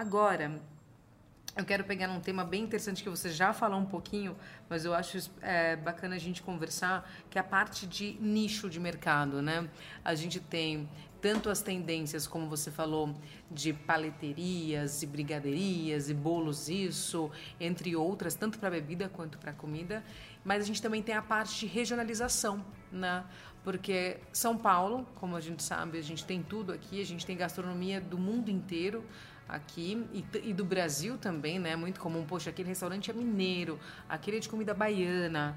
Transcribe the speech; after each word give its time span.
Agora, 0.00 0.58
eu 1.54 1.62
quero 1.62 1.84
pegar 1.84 2.08
um 2.08 2.20
tema 2.20 2.42
bem 2.42 2.62
interessante 2.62 3.02
que 3.02 3.10
você 3.10 3.28
já 3.28 3.52
falou 3.52 3.78
um 3.78 3.84
pouquinho, 3.84 4.34
mas 4.66 4.86
eu 4.86 4.94
acho 4.94 5.30
é, 5.42 5.76
bacana 5.76 6.16
a 6.16 6.18
gente 6.18 6.40
conversar, 6.40 7.06
que 7.28 7.36
é 7.36 7.40
a 7.42 7.44
parte 7.44 7.86
de 7.86 8.16
nicho 8.18 8.70
de 8.70 8.80
mercado, 8.80 9.42
né? 9.42 9.68
A 10.02 10.14
gente 10.14 10.40
tem 10.40 10.88
tanto 11.20 11.50
as 11.50 11.60
tendências, 11.60 12.26
como 12.26 12.48
você 12.48 12.70
falou, 12.70 13.14
de 13.50 13.74
paleterias 13.74 15.02
e 15.02 15.06
brigaderias 15.06 16.08
e 16.08 16.14
bolos 16.14 16.70
isso, 16.70 17.30
entre 17.60 17.94
outras, 17.94 18.34
tanto 18.34 18.58
para 18.58 18.70
bebida 18.70 19.06
quanto 19.06 19.36
para 19.36 19.52
comida, 19.52 20.02
mas 20.42 20.62
a 20.62 20.66
gente 20.66 20.80
também 20.80 21.02
tem 21.02 21.14
a 21.14 21.20
parte 21.20 21.60
de 21.60 21.66
regionalização, 21.66 22.64
né? 22.90 23.22
Porque 23.62 24.16
São 24.32 24.56
Paulo, 24.56 25.06
como 25.16 25.36
a 25.36 25.40
gente 25.42 25.62
sabe, 25.62 25.98
a 25.98 26.02
gente 26.02 26.24
tem 26.24 26.42
tudo 26.42 26.72
aqui, 26.72 27.02
a 27.02 27.04
gente 27.04 27.26
tem 27.26 27.36
gastronomia 27.36 28.00
do 28.00 28.16
mundo 28.16 28.50
inteiro, 28.50 29.04
aqui 29.50 30.06
e, 30.12 30.24
e, 30.50 30.52
do 30.54 30.64
Brasil 30.64 31.18
também, 31.18 31.58
né? 31.58 31.76
Muito 31.76 32.00
comum, 32.00 32.24
poxa, 32.24 32.50
aquele 32.50 32.68
restaurante 32.68 33.10
é 33.10 33.14
mineiro, 33.14 33.78
aquele 34.08 34.38
é 34.38 34.40
de 34.40 34.48
comida 34.48 34.72
baiana. 34.72 35.56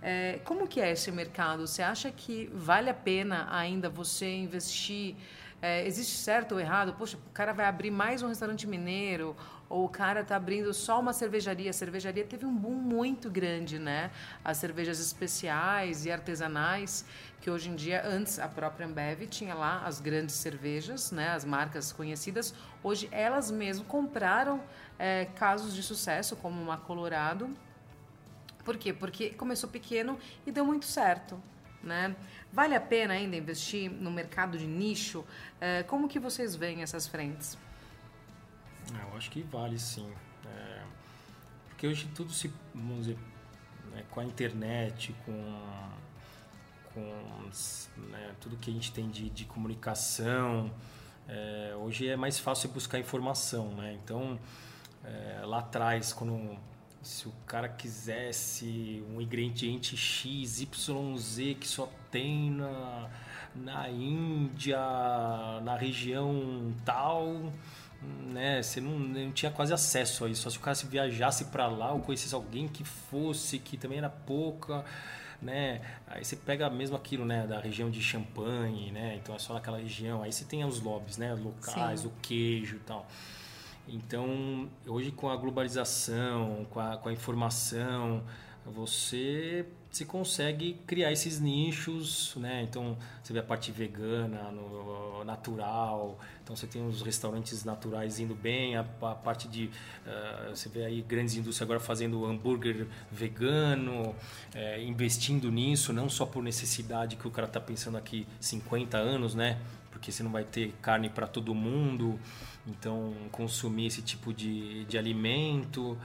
É, 0.00 0.40
como 0.44 0.66
que 0.66 0.80
é 0.80 0.90
esse 0.90 1.10
mercado? 1.12 1.66
Você 1.66 1.82
acha 1.82 2.10
que 2.10 2.50
vale 2.52 2.90
a 2.90 2.94
pena 2.94 3.48
ainda 3.50 3.88
você 3.88 4.34
investir? 4.36 5.16
É, 5.60 5.86
existe 5.86 6.16
certo 6.16 6.52
ou 6.52 6.60
errado? 6.60 6.94
Poxa, 6.94 7.16
o 7.16 7.32
cara 7.32 7.52
vai 7.52 7.66
abrir 7.66 7.90
mais 7.90 8.20
um 8.20 8.28
restaurante 8.28 8.66
mineiro 8.66 9.36
ou 9.72 9.86
o 9.86 9.88
cara 9.88 10.20
está 10.20 10.36
abrindo 10.36 10.74
só 10.74 11.00
uma 11.00 11.14
cervejaria. 11.14 11.70
A 11.70 11.72
cervejaria 11.72 12.26
teve 12.26 12.44
um 12.44 12.54
boom 12.54 12.74
muito 12.74 13.30
grande, 13.30 13.78
né? 13.78 14.10
As 14.44 14.58
cervejas 14.58 15.00
especiais 15.00 16.04
e 16.04 16.12
artesanais, 16.12 17.06
que 17.40 17.50
hoje 17.50 17.70
em 17.70 17.74
dia, 17.74 18.06
antes 18.06 18.38
a 18.38 18.46
própria 18.46 18.86
Ambev 18.86 19.26
tinha 19.28 19.54
lá 19.54 19.82
as 19.86 19.98
grandes 19.98 20.34
cervejas, 20.34 21.10
né? 21.10 21.30
As 21.30 21.46
marcas 21.46 21.90
conhecidas. 21.90 22.54
Hoje 22.82 23.08
elas 23.10 23.50
mesmo 23.50 23.86
compraram 23.86 24.62
é, 24.98 25.24
casos 25.36 25.74
de 25.74 25.82
sucesso, 25.82 26.36
como 26.36 26.60
uma 26.60 26.76
Colorado. 26.76 27.48
Por 28.62 28.76
quê? 28.76 28.92
Porque 28.92 29.30
começou 29.30 29.70
pequeno 29.70 30.18
e 30.46 30.52
deu 30.52 30.66
muito 30.66 30.84
certo. 30.84 31.42
Né? 31.82 32.14
Vale 32.52 32.74
a 32.76 32.80
pena 32.80 33.14
ainda 33.14 33.36
investir 33.36 33.90
no 33.90 34.10
mercado 34.10 34.58
de 34.58 34.66
nicho? 34.66 35.24
É, 35.58 35.82
como 35.82 36.08
que 36.08 36.18
vocês 36.18 36.54
veem 36.54 36.82
essas 36.82 37.08
frentes? 37.08 37.56
É, 38.94 39.10
eu 39.10 39.16
acho 39.16 39.30
que 39.30 39.42
vale 39.42 39.78
sim. 39.78 40.10
É, 40.46 40.82
porque 41.68 41.86
hoje 41.86 42.08
tudo 42.14 42.32
se, 42.32 42.52
vamos 42.74 43.06
dizer, 43.06 43.18
né, 43.92 44.04
com 44.10 44.20
a 44.20 44.24
internet, 44.24 45.14
com, 45.24 45.60
com 46.92 48.00
né, 48.10 48.34
tudo 48.40 48.56
que 48.56 48.70
a 48.70 48.72
gente 48.72 48.92
tem 48.92 49.10
de, 49.10 49.30
de 49.30 49.44
comunicação, 49.44 50.70
é, 51.28 51.74
hoje 51.76 52.08
é 52.08 52.16
mais 52.16 52.38
fácil 52.38 52.68
buscar 52.70 52.98
informação, 52.98 53.74
né? 53.74 53.98
Então, 54.02 54.38
é, 55.04 55.42
lá 55.44 55.60
atrás, 55.60 56.12
quando 56.12 56.58
se 57.02 57.26
o 57.26 57.32
cara 57.46 57.68
quisesse 57.68 59.04
um 59.10 59.20
ingrediente 59.20 59.96
X, 59.96 60.60
Y, 60.60 61.16
Z 61.18 61.54
que 61.54 61.66
só 61.66 61.88
tem 62.10 62.50
na, 62.50 63.10
na 63.54 63.90
Índia, 63.90 64.78
na 65.62 65.76
região 65.76 66.72
tal, 66.84 67.52
né? 68.02 68.62
Você 68.62 68.80
não, 68.80 68.98
não 68.98 69.32
tinha 69.32 69.50
quase 69.50 69.72
acesso 69.72 70.24
a 70.24 70.28
isso. 70.28 70.42
Só 70.42 70.50
se 70.50 70.58
o 70.58 70.60
cara 70.60 70.74
se 70.74 70.86
viajasse 70.86 71.46
para 71.46 71.66
lá 71.66 71.92
ou 71.92 72.00
conhecesse 72.00 72.34
alguém 72.34 72.68
que 72.68 72.84
fosse, 72.84 73.58
que 73.58 73.76
também 73.76 73.98
era 73.98 74.10
pouca, 74.10 74.84
né? 75.40 75.80
Aí 76.06 76.24
você 76.24 76.36
pega 76.36 76.68
mesmo 76.70 76.96
aquilo, 76.96 77.24
né? 77.24 77.46
Da 77.46 77.60
região 77.60 77.90
de 77.90 78.02
Champagne, 78.02 78.90
né? 78.90 79.18
Então 79.22 79.34
é 79.34 79.38
só 79.38 79.54
naquela 79.54 79.78
região. 79.78 80.22
Aí 80.22 80.32
você 80.32 80.44
tem 80.44 80.64
os 80.64 80.80
lobbies, 80.80 81.18
né? 81.18 81.34
Locais, 81.34 82.00
Sim. 82.00 82.06
o 82.06 82.12
queijo 82.22 82.76
e 82.76 82.80
tal. 82.80 83.06
Então, 83.88 84.68
hoje 84.86 85.10
com 85.10 85.28
a 85.28 85.36
globalização, 85.36 86.66
com 86.70 86.78
a, 86.78 86.96
com 86.96 87.08
a 87.08 87.12
informação, 87.12 88.22
você 88.64 89.66
se 89.90 90.06
consegue 90.06 90.74
criar 90.86 91.12
esses 91.12 91.38
nichos, 91.38 92.34
né? 92.36 92.62
Então 92.62 92.96
você 93.22 93.32
vê 93.32 93.40
a 93.40 93.42
parte 93.42 93.70
vegana, 93.70 94.50
no, 94.50 95.22
natural, 95.24 96.18
então 96.42 96.56
você 96.56 96.66
tem 96.66 96.86
os 96.86 97.02
restaurantes 97.02 97.64
naturais 97.64 98.18
indo 98.18 98.34
bem, 98.34 98.76
a, 98.76 98.80
a 98.80 99.14
parte 99.14 99.48
de 99.48 99.66
uh, 100.06 100.50
você 100.50 100.68
vê 100.68 100.84
aí 100.84 101.02
grandes 101.02 101.34
indústrias 101.34 101.62
agora 101.62 101.80
fazendo 101.80 102.24
hambúrguer 102.24 102.86
vegano, 103.10 104.14
é, 104.54 104.82
investindo 104.82 105.50
nisso, 105.50 105.92
não 105.92 106.08
só 106.08 106.24
por 106.24 106.42
necessidade 106.42 107.16
que 107.16 107.28
o 107.28 107.30
cara 107.30 107.46
está 107.46 107.60
pensando 107.60 107.98
aqui 107.98 108.26
50 108.40 108.96
anos, 108.96 109.34
né? 109.34 109.58
Porque 109.90 110.10
você 110.10 110.22
não 110.22 110.30
vai 110.30 110.44
ter 110.44 110.72
carne 110.80 111.10
para 111.10 111.26
todo 111.26 111.54
mundo, 111.54 112.18
então 112.66 113.12
consumir 113.30 113.86
esse 113.86 114.00
tipo 114.00 114.32
de, 114.32 114.84
de 114.86 114.96
alimento. 114.96 115.98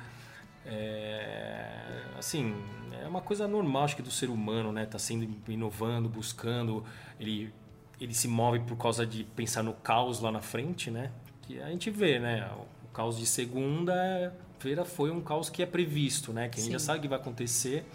É, 0.70 2.04
assim, 2.18 2.54
é 3.02 3.08
uma 3.08 3.22
coisa 3.22 3.48
normal, 3.48 3.86
acho 3.86 3.96
que 3.96 4.02
do 4.02 4.12
ser 4.12 4.30
humano, 4.30 4.72
né? 4.72 4.86
Tá 4.86 5.00
sendo 5.00 5.28
inovando, 5.48 6.10
buscando, 6.10 6.84
ele 7.20 7.54
ele 8.00 8.14
se 8.14 8.28
move 8.28 8.60
por 8.60 8.78
causa 8.78 9.08
de 9.08 9.24
pensar 9.24 9.64
no 9.64 9.74
caos 9.74 10.20
lá 10.20 10.32
na 10.32 10.42
frente, 10.42 10.92
né? 10.92 11.12
Que 11.42 11.60
a 11.60 11.70
gente 11.70 11.90
vê, 11.90 12.20
né? 12.20 12.48
O 12.84 12.88
caos 12.90 13.18
de 13.18 13.26
segunda-feira 13.26 14.86
foi 14.86 15.10
um 15.10 15.20
caos 15.20 15.50
que 15.50 15.64
é 15.64 15.66
previsto, 15.66 16.32
né? 16.32 16.48
Que 16.48 16.60
a 16.60 16.62
gente 16.62 16.68
Sim. 16.68 16.74
já 16.74 16.80
sabe 16.80 17.00
que 17.00 17.08
vai 17.08 17.18
acontecer. 17.18 17.86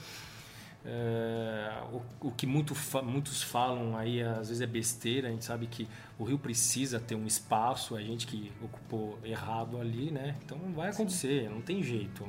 É, 0.84 1.80
o, 1.92 2.28
o, 2.28 2.32
que 2.32 2.44
muito, 2.44 2.74
muitos 3.04 3.40
falam 3.40 3.96
aí 3.96 4.20
às 4.20 4.48
vezes 4.48 4.60
é 4.60 4.66
besteira, 4.66 5.28
a 5.28 5.30
gente 5.30 5.44
sabe 5.44 5.68
que 5.68 5.88
o 6.18 6.24
Rio 6.24 6.38
precisa 6.38 6.98
ter 6.98 7.14
um 7.14 7.24
espaço, 7.24 7.94
a 7.94 8.02
gente 8.02 8.26
que 8.26 8.50
ocupou 8.60 9.16
errado 9.22 9.80
ali, 9.80 10.10
né? 10.10 10.36
Então 10.44 10.58
vai 10.74 10.90
acontecer, 10.90 11.44
Sim. 11.44 11.54
não 11.54 11.60
tem 11.60 11.82
jeito. 11.82 12.26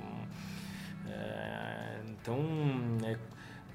É, 1.07 2.01
então 2.07 2.39
é, 3.03 3.17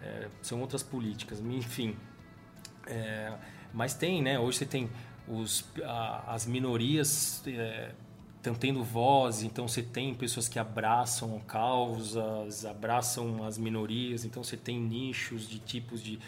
é, 0.00 0.28
são 0.42 0.60
outras 0.60 0.82
políticas, 0.82 1.40
enfim. 1.40 1.96
É, 2.86 3.36
mas 3.72 3.94
tem, 3.94 4.22
né? 4.22 4.38
Hoje 4.38 4.58
você 4.58 4.66
tem 4.66 4.88
os, 5.26 5.64
a, 5.84 6.34
as 6.34 6.46
minorias 6.46 7.42
estão 8.38 8.54
tendo 8.54 8.82
voz, 8.82 9.42
então 9.42 9.68
você 9.68 9.82
tem 9.82 10.14
pessoas 10.14 10.48
que 10.48 10.58
abraçam 10.58 11.38
causas, 11.40 12.64
abraçam 12.64 13.44
as 13.44 13.58
minorias, 13.58 14.24
então 14.24 14.42
você 14.42 14.56
tem 14.56 14.80
nichos 14.80 15.48
de 15.48 15.58
tipos 15.58 16.02
de. 16.02 16.18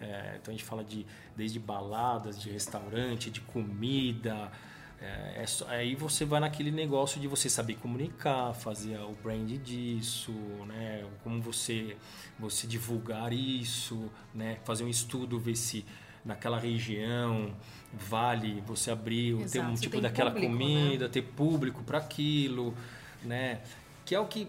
É, 0.00 0.38
então 0.40 0.52
a 0.52 0.56
gente 0.56 0.64
fala 0.64 0.84
de 0.84 1.06
desde 1.36 1.58
baladas, 1.58 2.40
de 2.40 2.50
restaurante, 2.50 3.30
de 3.30 3.40
comida. 3.40 4.50
É, 5.00 5.42
é 5.42 5.46
só, 5.46 5.66
aí 5.68 5.94
você 5.94 6.24
vai 6.24 6.40
naquele 6.40 6.70
negócio 6.70 7.20
de 7.20 7.26
você 7.26 7.48
saber 7.48 7.76
comunicar, 7.76 8.52
fazer 8.52 8.98
o 8.98 9.14
brand 9.22 9.48
disso, 9.58 10.32
né? 10.66 11.06
Como 11.22 11.40
você 11.40 11.96
você 12.38 12.66
divulgar 12.66 13.32
isso, 13.32 14.10
né? 14.34 14.58
Fazer 14.64 14.84
um 14.84 14.88
estudo, 14.88 15.38
ver 15.38 15.56
se 15.56 15.84
naquela 16.24 16.58
região, 16.58 17.52
vale 17.92 18.62
você 18.66 18.90
abrir, 18.90 19.34
Exato, 19.34 19.50
ter 19.52 19.60
um 19.60 19.74
tipo 19.74 20.00
daquela 20.00 20.30
público, 20.30 20.52
né? 20.52 20.58
comida, 20.58 21.04
né? 21.06 21.10
ter 21.10 21.22
público 21.22 21.82
para 21.82 21.98
aquilo, 21.98 22.74
né? 23.22 23.60
Que 24.04 24.14
é 24.14 24.20
o 24.20 24.26
que, 24.26 24.48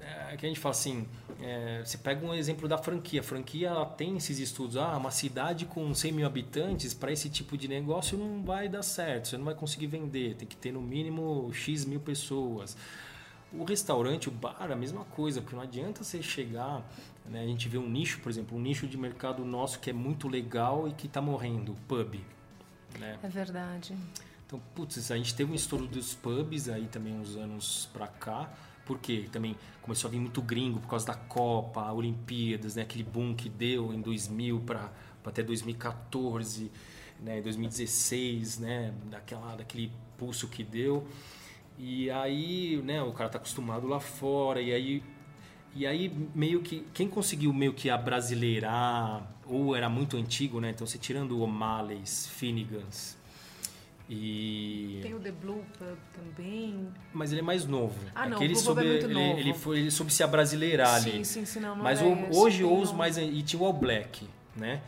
é, 0.00 0.36
que 0.36 0.46
a 0.46 0.48
gente 0.48 0.60
fala 0.60 0.74
assim, 0.74 1.06
é, 1.40 1.82
você 1.84 1.98
pega 1.98 2.24
um 2.24 2.34
exemplo 2.34 2.68
da 2.68 2.78
franquia. 2.78 3.20
A 3.20 3.22
franquia 3.22 3.68
ela 3.68 3.86
tem 3.86 4.16
esses 4.16 4.38
estudos. 4.38 4.76
Ah, 4.76 4.96
uma 4.96 5.10
cidade 5.10 5.66
com 5.66 5.94
100 5.94 6.12
mil 6.12 6.26
habitantes, 6.26 6.94
para 6.94 7.12
esse 7.12 7.28
tipo 7.28 7.56
de 7.56 7.68
negócio 7.68 8.16
não 8.18 8.42
vai 8.42 8.68
dar 8.68 8.82
certo. 8.82 9.28
Você 9.28 9.36
não 9.36 9.44
vai 9.44 9.54
conseguir 9.54 9.86
vender. 9.86 10.34
Tem 10.34 10.46
que 10.46 10.56
ter 10.56 10.72
no 10.72 10.80
mínimo 10.80 11.50
X 11.52 11.84
mil 11.84 12.00
pessoas. 12.00 12.76
O 13.58 13.64
restaurante, 13.64 14.28
o 14.28 14.32
bar, 14.32 14.70
a 14.70 14.76
mesma 14.76 15.04
coisa, 15.04 15.40
porque 15.40 15.54
não 15.54 15.62
adianta 15.62 16.02
você 16.02 16.22
chegar. 16.22 16.82
Né, 17.26 17.42
a 17.42 17.46
gente 17.46 17.68
vê 17.68 17.78
um 17.78 17.88
nicho, 17.88 18.20
por 18.20 18.28
exemplo, 18.28 18.56
um 18.56 18.60
nicho 18.60 18.86
de 18.86 18.98
mercado 18.98 19.44
nosso 19.44 19.78
que 19.78 19.90
é 19.90 19.92
muito 19.92 20.28
legal 20.28 20.86
e 20.88 20.92
que 20.92 21.06
está 21.06 21.22
morrendo, 21.22 21.72
o 21.72 21.76
pub. 21.88 22.20
Né? 22.98 23.18
É 23.22 23.28
verdade. 23.28 23.96
Então, 24.46 24.60
putz, 24.74 25.10
a 25.10 25.16
gente 25.16 25.34
teve 25.34 25.50
um 25.50 25.54
estouro 25.54 25.86
dos 25.86 26.14
pubs 26.14 26.68
aí 26.68 26.86
também 26.86 27.14
uns 27.14 27.36
anos 27.36 27.88
para 27.92 28.06
cá, 28.06 28.52
porque 28.84 29.28
também 29.32 29.56
começou 29.80 30.08
a 30.08 30.10
vir 30.10 30.18
muito 30.18 30.42
gringo 30.42 30.80
por 30.80 30.88
causa 30.88 31.06
da 31.06 31.14
Copa, 31.14 31.90
Olimpíadas, 31.92 32.76
né, 32.76 32.82
aquele 32.82 33.04
boom 33.04 33.34
que 33.34 33.48
deu 33.48 33.92
em 33.92 34.00
2000 34.00 34.60
para 34.60 34.92
até 35.24 35.42
2014, 35.42 36.70
né, 37.20 37.40
2016, 37.40 38.58
né, 38.58 38.92
daquela, 39.06 39.56
daquele 39.56 39.90
pulso 40.18 40.46
que 40.48 40.62
deu. 40.62 41.06
E 41.78 42.10
aí, 42.10 42.80
né, 42.84 43.02
o 43.02 43.12
cara 43.12 43.28
tá 43.28 43.38
acostumado 43.38 43.86
lá 43.86 43.98
fora, 44.00 44.60
e 44.60 44.72
aí 44.72 45.02
e 45.74 45.86
aí 45.86 46.12
meio 46.34 46.62
que 46.62 46.86
quem 46.94 47.08
conseguiu 47.08 47.52
meio 47.52 47.74
que 47.74 47.90
a 47.90 47.98
brasileirar 47.98 49.28
ou 49.44 49.74
era 49.74 49.88
muito 49.88 50.16
antigo, 50.16 50.60
né? 50.60 50.70
Então 50.70 50.86
você 50.86 50.98
tirando 50.98 51.32
o 51.32 51.40
O'Malley's, 51.40 52.28
Finnegans 52.28 53.16
e 54.08 55.00
tem 55.02 55.14
o 55.14 55.20
The 55.20 55.32
Blue 55.32 55.64
Pub 55.78 55.96
também. 56.12 56.88
Mas 57.12 57.32
ele 57.32 57.40
é 57.40 57.44
mais 57.44 57.64
novo. 57.66 57.98
Ah, 58.14 58.28
não, 58.28 58.36
Aquele 58.36 58.52
o 58.52 58.56
soube, 58.56 58.82
é 58.82 58.84
muito 58.84 59.06
ele, 59.06 59.14
novo. 59.14 59.38
ele 59.38 59.54
foi 59.54 59.78
ele 59.78 59.90
soube 59.90 60.12
se 60.12 60.22
abrasileirar 60.22 61.00
sim, 61.00 61.10
ali. 61.10 61.24
Sim, 61.24 61.44
sim, 61.44 61.60
não, 61.60 61.74
não 61.74 61.82
Mas 61.82 62.02
é 62.02 62.04
o, 62.04 62.36
hoje 62.36 62.62
ou 62.62 62.80
os 62.80 62.92
mais 62.92 63.16
e 63.16 63.42
tinha 63.42 63.60
o 63.60 63.64
All 63.64 63.72
Black, 63.72 64.28
né? 64.54 64.82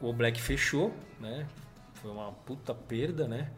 O 0.00 0.06
All 0.06 0.12
Black 0.12 0.40
fechou, 0.40 0.94
né? 1.18 1.46
Foi 1.94 2.10
uma 2.10 2.30
puta 2.30 2.74
perda, 2.74 3.26
né? 3.26 3.50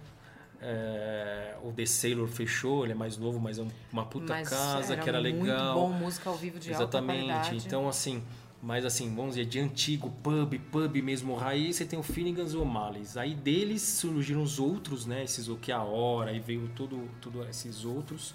É, 0.62 1.56
o 1.62 1.72
The 1.72 1.86
Sailor 1.86 2.28
fechou, 2.28 2.84
ele 2.84 2.92
é 2.92 2.94
mais 2.94 3.16
novo, 3.16 3.40
mas 3.40 3.58
é 3.58 3.64
uma 3.92 4.04
puta 4.04 4.34
Mas 4.34 4.48
casa 4.48 4.92
era 4.92 5.02
que 5.02 5.08
era 5.08 5.20
muito 5.20 5.42
legal. 5.42 5.74
bom, 5.74 5.88
música 5.90 6.28
ao 6.28 6.36
vivo 6.36 6.58
de 6.58 6.70
alta 6.70 6.82
Exatamente. 6.82 7.24
qualidade. 7.26 7.66
Então, 7.66 7.88
assim, 7.88 8.22
mas 8.62 8.84
assim, 8.84 9.14
vamos 9.14 9.36
dizer, 9.36 9.46
de 9.46 9.58
antigo, 9.58 10.10
pub, 10.22 10.54
pub 10.70 10.96
mesmo 11.02 11.34
raiz, 11.34 11.76
você 11.76 11.86
tem 11.86 11.98
o 11.98 12.02
Finnegans 12.02 12.54
O'Malley's. 12.54 13.16
Aí 13.16 13.34
deles 13.34 13.80
surgiram 13.80 14.42
os 14.42 14.58
outros, 14.58 15.06
né? 15.06 15.24
Esses 15.24 15.48
O 15.48 15.56
Que 15.56 15.72
a 15.72 15.82
Hora, 15.82 16.30
aí 16.30 16.38
veio 16.40 16.68
tudo, 16.76 17.08
tudo 17.22 17.42
esses 17.48 17.84
outros. 17.86 18.34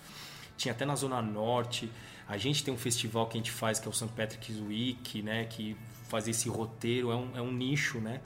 Tinha 0.57 0.72
até 0.74 0.83
na 0.83 0.95
Zona 0.95 1.22
Norte. 1.22 1.92
A 2.27 2.38
gente 2.38 2.63
tem 2.63 2.74
um 2.74 2.77
festival 2.77 3.27
que 3.27 3.38
a 3.38 3.39
gente 3.39 3.51
faz, 3.51 3.80
que 3.80 3.88
é 3.88 3.89
o 3.89 3.94
St. 3.94 4.07
Patrick's 4.16 4.60
Week, 4.60 5.22
né? 5.22 5.45
Que 5.45 5.77
faz 6.10 6.27
esse 6.27 6.50
roteiro, 6.50 7.12
é 7.12 7.16
um, 7.16 7.30
é 7.36 7.42
um 7.42 7.51
nicho, 7.51 8.00
né? 8.00 8.19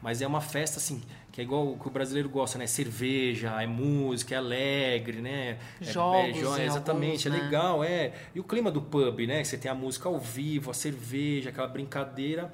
Mas 0.00 0.22
é 0.22 0.26
uma 0.26 0.40
festa, 0.40 0.78
assim, 0.78 1.02
que 1.32 1.40
é 1.40 1.44
igual 1.44 1.66
o 1.72 1.78
que 1.78 1.88
o 1.88 1.90
brasileiro 1.90 2.28
gosta, 2.28 2.58
né? 2.58 2.66
Cerveja, 2.66 3.60
é 3.60 3.66
música, 3.66 4.34
é 4.34 4.38
alegre, 4.38 5.22
né? 5.22 5.58
É- 5.80 5.84
Jogos 5.84 6.36
é, 6.36 6.40
jo- 6.40 6.56
em 6.58 6.62
exatamente, 6.64 7.26
alguns, 7.26 7.26
é 7.26 7.30
né? 7.30 7.44
legal, 7.46 7.82
é. 7.84 8.12
E 8.34 8.38
o 8.40 8.44
clima 8.44 8.70
do 8.70 8.82
pub, 8.82 9.26
né? 9.26 9.42
Você 9.42 9.56
tem 9.56 9.70
a 9.70 9.74
música 9.74 10.08
ao 10.08 10.18
vivo, 10.18 10.70
a 10.70 10.74
cerveja, 10.74 11.48
aquela 11.48 11.66
brincadeira. 11.68 12.52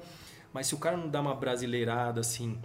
Mas 0.53 0.67
se 0.67 0.75
o 0.75 0.77
cara 0.77 0.95
não 0.97 1.09
dá 1.09 1.19
uma 1.21 1.35
brasileirada, 1.35 2.21
assim, 2.21 2.57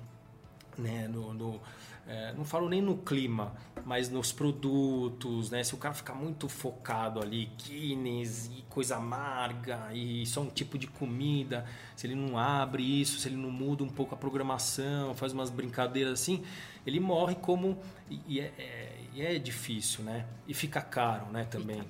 né? 0.78 1.08
No, 1.08 1.34
no- 1.34 1.60
é, 2.06 2.32
não 2.34 2.44
falo 2.44 2.68
nem 2.68 2.80
no 2.80 2.98
clima, 2.98 3.52
mas 3.84 4.08
nos 4.08 4.32
produtos, 4.32 5.50
né? 5.50 5.62
Se 5.62 5.74
o 5.74 5.76
cara 5.78 5.94
ficar 5.94 6.14
muito 6.14 6.48
focado 6.48 7.20
ali, 7.20 7.46
Guinness 7.62 8.50
e 8.56 8.62
coisa 8.62 8.96
amarga 8.96 9.90
e 9.92 10.24
só 10.26 10.40
um 10.40 10.48
tipo 10.50 10.78
de 10.78 10.86
comida, 10.86 11.66
se 11.94 12.06
ele 12.06 12.14
não 12.14 12.38
abre 12.38 12.82
isso, 12.82 13.18
se 13.18 13.28
ele 13.28 13.36
não 13.36 13.50
muda 13.50 13.84
um 13.84 13.88
pouco 13.88 14.14
a 14.14 14.18
programação, 14.18 15.14
faz 15.14 15.32
umas 15.32 15.50
brincadeiras 15.50 16.14
assim, 16.20 16.42
ele 16.86 16.98
morre 17.00 17.34
como 17.34 17.78
e, 18.10 18.40
é, 18.40 18.52
é- 18.58 19.34
é 19.34 19.38
difícil, 19.38 20.02
né? 20.04 20.26
E 20.48 20.54
fica 20.54 20.80
caro, 20.80 21.26
né? 21.30 21.44
Também. 21.44 21.82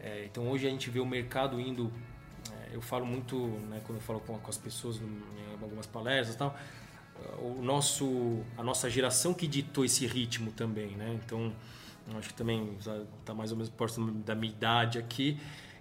É, 0.00 0.24
então 0.24 0.48
hoje 0.50 0.66
a 0.66 0.70
gente 0.70 0.88
vê 0.90 1.00
o 1.00 1.06
mercado 1.06 1.60
indo 1.60 1.92
é, 2.52 2.76
eu 2.76 2.80
falo 2.80 3.06
muito, 3.06 3.36
né, 3.68 3.80
quando 3.86 3.98
eu 3.98 4.02
falo 4.02 4.20
com, 4.20 4.38
com 4.38 4.50
as 4.50 4.58
pessoas 4.58 4.96
em 4.96 5.62
algumas 5.62 5.86
palestras 5.86 6.34
e 6.34 6.38
tal, 6.38 6.56
o 7.38 7.62
nosso, 7.62 8.42
a 8.56 8.62
nossa 8.62 8.88
geração 8.90 9.34
que 9.34 9.46
ditou 9.46 9.84
esse 9.84 10.06
ritmo 10.06 10.52
também, 10.52 10.90
né? 10.96 11.18
Então, 11.24 11.52
acho 12.18 12.28
que 12.28 12.34
também 12.34 12.76
está 12.76 13.34
mais 13.34 13.50
ou 13.50 13.56
menos 13.56 13.70
próximo 13.70 14.12
da 14.12 14.34
minha 14.34 14.52
idade 14.52 14.98
aqui. 14.98 15.38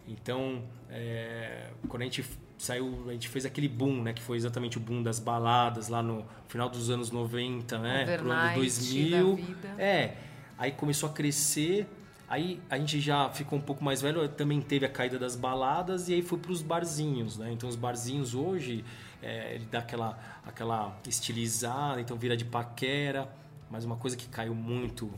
Então, 0.07 0.63
é, 0.89 1.69
quando 1.87 2.01
a 2.01 2.05
gente 2.05 2.25
saiu, 2.57 3.05
a 3.07 3.13
gente 3.13 3.27
fez 3.29 3.45
aquele 3.45 3.67
boom, 3.67 4.01
né? 4.01 4.13
Que 4.13 4.21
foi 4.21 4.37
exatamente 4.37 4.77
o 4.77 4.79
boom 4.79 5.01
das 5.01 5.19
baladas 5.19 5.87
lá 5.87 6.01
no 6.01 6.25
final 6.47 6.69
dos 6.69 6.89
anos 6.89 7.11
90, 7.11 7.77
né? 7.79 8.17
Pro 8.17 8.31
ano 8.31 8.33
Overnight 8.33 8.55
2000. 8.59 9.29
da 9.29 9.35
vida. 9.41 9.75
É, 9.77 10.17
aí 10.57 10.71
começou 10.71 11.09
a 11.09 11.13
crescer, 11.13 11.87
aí 12.27 12.59
a 12.69 12.77
gente 12.77 12.99
já 12.99 13.29
ficou 13.29 13.57
um 13.57 13.61
pouco 13.61 13.83
mais 13.83 14.01
velho, 14.01 14.27
também 14.29 14.61
teve 14.61 14.85
a 14.85 14.89
caída 14.89 15.17
das 15.17 15.35
baladas 15.35 16.09
e 16.09 16.13
aí 16.13 16.21
foi 16.21 16.37
para 16.37 16.51
os 16.51 16.61
barzinhos, 16.61 17.37
né? 17.37 17.51
Então 17.51 17.67
os 17.67 17.75
barzinhos 17.75 18.33
hoje, 18.33 18.83
é, 19.23 19.55
ele 19.55 19.65
dá 19.65 19.79
aquela, 19.79 20.19
aquela 20.45 20.95
estilizada, 21.07 22.01
então 22.01 22.17
vira 22.17 22.35
de 22.35 22.45
paquera, 22.45 23.29
mas 23.69 23.85
uma 23.85 23.95
coisa 23.95 24.17
que 24.17 24.27
caiu 24.27 24.53
muito, 24.53 25.09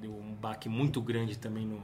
deu 0.00 0.12
um 0.12 0.34
baque 0.34 0.68
muito 0.68 1.00
grande 1.00 1.36
também 1.36 1.66
no, 1.66 1.80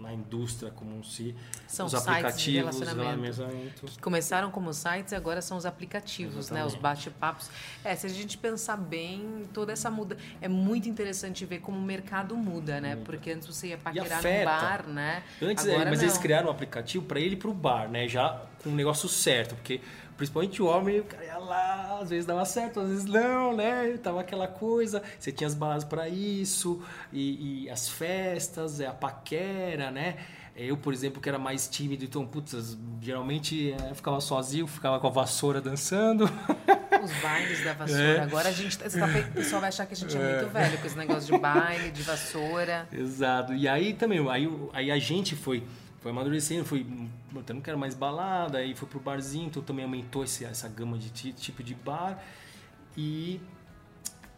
na 0.00 0.12
indústria 0.12 0.70
como 0.70 0.96
um 0.96 1.02
si, 1.02 1.34
São 1.66 1.86
os 1.86 1.92
sites 1.92 2.06
de 2.06 2.10
aplicativos, 2.10 2.80
relacionamento. 2.80 3.86
que 3.86 4.00
começaram 4.00 4.50
como 4.50 4.72
sites 4.72 5.12
e 5.12 5.16
agora 5.16 5.42
são 5.42 5.56
os 5.56 5.66
aplicativos, 5.66 6.50
né? 6.50 6.64
Os 6.64 6.74
Exatamente. 6.74 6.80
bate-papos. 6.80 7.50
É, 7.84 7.94
se 7.94 8.06
a 8.06 8.08
gente 8.08 8.38
pensar 8.38 8.76
bem, 8.76 9.42
toda 9.52 9.72
essa 9.72 9.90
muda 9.90 10.16
é 10.40 10.48
muito 10.48 10.88
interessante 10.88 11.44
ver 11.44 11.58
como 11.58 11.76
o 11.78 11.82
mercado 11.82 12.36
muda, 12.36 12.80
né? 12.80 12.96
Porque 13.04 13.32
antes 13.32 13.46
você 13.46 13.68
ia 13.68 13.78
paquerar 13.78 14.22
no 14.22 14.44
bar, 14.44 14.86
né? 14.86 15.22
Antes, 15.42 15.66
agora 15.66 15.82
é, 15.82 15.90
mas 15.90 15.98
não. 15.98 16.06
eles 16.06 16.18
criaram 16.18 16.48
um 16.48 16.52
aplicativo 16.52 17.04
para 17.04 17.20
ele 17.20 17.34
e 17.34 17.36
para 17.36 17.50
o 17.50 17.54
bar, 17.54 17.88
né? 17.88 18.08
Já 18.08 18.42
com 18.62 18.70
um 18.70 18.74
negócio 18.74 19.08
certo, 19.08 19.54
porque 19.56 19.80
principalmente 20.18 20.60
o 20.60 20.66
homem, 20.66 21.00
o 21.00 21.04
cara 21.04 21.24
ia 21.24 21.38
lá, 21.38 21.98
às 22.02 22.10
vezes 22.10 22.26
dava 22.26 22.44
certo, 22.44 22.80
às 22.80 22.88
vezes 22.90 23.04
não, 23.06 23.56
né? 23.56 23.96
Tava 24.02 24.20
aquela 24.20 24.46
coisa, 24.46 25.02
você 25.18 25.32
tinha 25.32 25.46
as 25.48 25.54
baladas 25.54 25.84
para 25.84 26.06
isso, 26.08 26.82
e, 27.10 27.64
e 27.64 27.70
as 27.70 27.88
festas, 27.88 28.80
é, 28.80 28.86
a 28.86 28.92
paquera, 28.92 29.90
né? 29.90 30.16
Eu, 30.54 30.76
por 30.76 30.92
exemplo, 30.92 31.22
que 31.22 31.28
era 31.28 31.38
mais 31.38 31.68
tímido, 31.68 32.04
então, 32.04 32.26
putz, 32.26 32.76
geralmente 33.00 33.72
é, 33.72 33.94
ficava 33.94 34.20
sozinho, 34.20 34.66
ficava 34.66 34.98
com 34.98 35.06
a 35.06 35.10
vassoura 35.10 35.60
dançando. 35.60 36.24
Os 37.00 37.12
bailes 37.22 37.62
da 37.62 37.74
vassoura. 37.74 38.02
É. 38.02 38.20
Agora 38.22 38.48
a 38.48 38.52
gente. 38.52 38.76
Tá, 38.76 38.88
pe- 38.90 39.20
o 39.20 39.32
pessoal 39.34 39.60
vai 39.60 39.68
achar 39.68 39.86
que 39.86 39.94
a 39.94 39.96
gente 39.96 40.16
é 40.16 40.18
muito 40.40 40.52
velho 40.52 40.78
com 40.78 40.84
esse 40.88 40.98
negócio 40.98 41.32
de 41.32 41.38
baile, 41.38 41.92
de 41.92 42.02
vassoura. 42.02 42.88
Exato. 42.92 43.54
E 43.54 43.68
aí 43.68 43.94
também, 43.94 44.18
aí, 44.28 44.50
aí 44.72 44.90
a 44.90 44.98
gente 44.98 45.36
foi, 45.36 45.62
foi 46.00 46.10
amadurecendo, 46.12 46.64
foi, 46.64 46.86
eu 47.34 47.54
não 47.54 47.60
quero 47.60 47.78
mais 47.78 47.94
balada, 47.94 48.58
aí 48.58 48.74
foi 48.74 48.88
pro 48.88 49.00
barzinho, 49.00 49.46
então 49.46 49.62
também 49.62 49.84
aumentou 49.84 50.22
esse, 50.24 50.44
essa 50.44 50.68
gama 50.68 50.96
de 50.98 51.10
ti- 51.10 51.32
tipo 51.32 51.62
de 51.62 51.74
bar 51.74 52.22
e, 52.96 53.40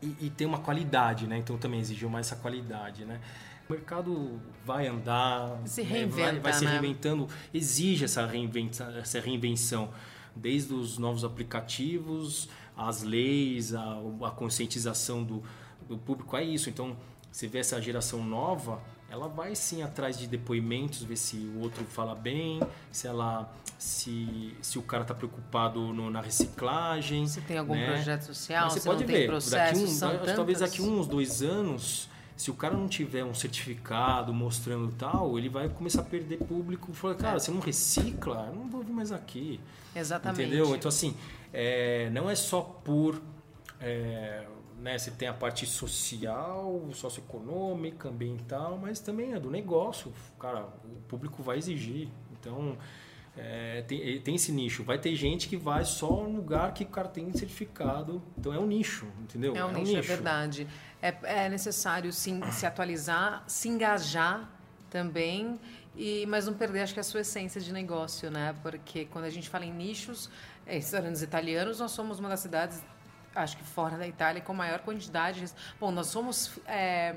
e, 0.03 0.17
e 0.23 0.31
tem 0.31 0.47
uma 0.47 0.59
qualidade, 0.61 1.27
né? 1.27 1.37
Então 1.39 1.59
também 1.59 1.81
exigiu 1.81 2.09
mais 2.09 2.27
essa 2.27 2.37
qualidade, 2.37 3.05
né? 3.05 3.21
O 3.69 3.73
mercado 3.73 4.41
vai 4.65 4.89
andar, 4.89 5.61
Se 5.65 5.83
né? 5.83 5.89
reinventa, 5.89 6.31
vai, 6.33 6.41
vai 6.41 6.53
se 6.55 6.65
né? 6.65 6.73
reinventando, 6.73 7.29
exige 7.55 8.05
essa, 8.05 8.27
reinventa, 8.27 8.85
essa 8.99 9.21
reinvenção, 9.21 9.91
desde 10.35 10.73
os 10.75 10.99
novos 10.99 11.25
aplicativos, 11.25 12.49
as 12.77 13.03
leis, 13.03 13.75
a, 13.75 13.99
a 14.27 14.31
conscientização 14.31 15.23
do, 15.23 15.43
do 15.89 15.99
público, 15.99 16.37
é 16.37 16.43
isso. 16.43 16.69
Então, 16.71 16.97
você 17.31 17.47
vê 17.47 17.59
essa 17.59 17.81
geração 17.81 18.25
nova, 18.25 18.81
ela 19.11 19.29
vai 19.29 19.55
sim 19.55 19.83
atrás 19.83 20.17
de 20.19 20.27
depoimentos, 20.27 21.03
ver 21.03 21.17
se 21.17 21.37
o 21.37 21.61
outro 21.61 21.85
fala 21.85 22.15
bem, 22.15 22.61
se 22.93 23.07
ela 23.07 23.53
se, 23.79 24.55
se 24.62 24.79
o 24.79 24.83
cara 24.83 25.03
está 25.03 25.15
preocupado 25.15 25.81
no- 25.93 26.11
na 26.11 26.21
reciclagem. 26.21 27.27
Se 27.27 27.41
tem 27.41 27.59
algum 27.59 27.75
né? 27.75 27.87
projeto 27.95 28.23
social, 28.23 28.65
Mas 28.65 28.75
você 28.75 28.81
se 28.81 28.87
pode 28.87 29.01
não 29.01 29.07
tem 29.07 29.17
ver, 29.17 29.27
processo, 29.27 29.81
daqui 30.01 30.31
um, 30.33 30.35
talvez 30.37 30.61
daqui 30.61 30.83
uns 30.83 31.07
dois 31.07 31.43
anos, 31.43 32.09
se 32.37 32.51
o 32.51 32.55
cara 32.55 32.75
não 32.77 32.89
tiver 32.89 33.25
um 33.25 33.35
certificado 33.35 34.33
mostrando 34.33 34.93
tal, 34.97 35.39
ele 35.39 35.49
vai 35.49 35.69
começar 35.69 36.03
a 36.03 36.05
perder 36.05 36.39
público. 36.39 36.93
Falar, 36.93 37.15
cara, 37.15 37.39
você 37.39 37.51
não 37.51 37.61
recicla, 37.61 38.47
eu 38.49 38.55
não 38.55 38.69
vou 38.69 38.83
vir 38.83 38.93
mais 38.93 39.12
aqui. 39.12 39.59
Exatamente. 39.97 40.43
Entendeu? 40.43 40.75
Então, 40.77 40.89
assim, 40.89 41.15
é, 41.53 42.09
não 42.12 42.31
é 42.31 42.35
só 42.35 42.61
por. 42.61 43.21
É, 43.81 44.47
né, 44.81 44.97
você 44.97 45.11
tem 45.11 45.28
a 45.28 45.35
parte 45.35 45.66
social, 45.66 46.88
socioeconômica, 46.93 48.09
ambiental, 48.09 48.78
mas 48.81 48.99
também 48.99 49.35
é 49.35 49.40
do 49.40 49.50
negócio. 49.50 50.12
Cara, 50.38 50.69
o 50.85 51.00
público 51.07 51.43
vai 51.43 51.59
exigir. 51.59 52.09
Então, 52.33 52.78
é, 53.37 53.83
tem, 53.83 54.21
tem 54.21 54.35
esse 54.35 54.50
nicho. 54.50 54.83
Vai 54.83 54.99
ter 54.99 55.14
gente 55.14 55.49
que 55.49 55.57
vai 55.57 55.85
só 55.85 56.25
no 56.25 56.37
lugar 56.37 56.73
que 56.73 56.85
o 56.85 56.87
cara 56.87 57.09
tem 57.09 57.31
certificado. 57.35 58.23
Então, 58.38 58.55
é 58.55 58.59
um 58.59 58.66
nicho, 58.66 59.07
entendeu? 59.21 59.55
É 59.55 59.64
um, 59.64 59.73
nicho, 59.73 59.97
é 59.97 60.00
verdade. 60.00 60.66
É, 61.02 61.45
é 61.45 61.49
necessário 61.49 62.11
sim, 62.11 62.40
se 62.50 62.64
atualizar, 62.64 63.45
se 63.47 63.69
engajar 63.69 64.50
também, 64.88 65.61
e, 65.95 66.25
mas 66.26 66.47
não 66.47 66.55
perder, 66.55 66.81
acho 66.81 66.95
que, 66.95 67.00
a 67.00 67.05
sua 67.05 67.21
essência 67.21 67.61
de 67.61 67.73
negócio, 67.73 68.31
né? 68.31 68.55
Porque 68.62 69.05
quando 69.05 69.26
a 69.26 69.31
gente 69.31 69.49
fala 69.49 69.66
em 69.66 69.73
nichos, 69.73 70.31
é, 70.66 70.75
restaurantes 70.75 71.21
italianos, 71.21 71.81
nós 71.81 71.90
somos 71.90 72.19
uma 72.19 72.28
das 72.28 72.40
cidades, 72.40 72.83
acho 73.35 73.57
que 73.57 73.65
fora 73.65 73.97
da 73.97 74.07
Itália, 74.07 74.41
com 74.43 74.53
maior 74.55 74.81
quantidade. 74.81 75.41
de- 75.47 75.53
Bom, 75.79 75.91
nós 75.91 76.09
somos 76.09 76.59
é, 76.67 77.17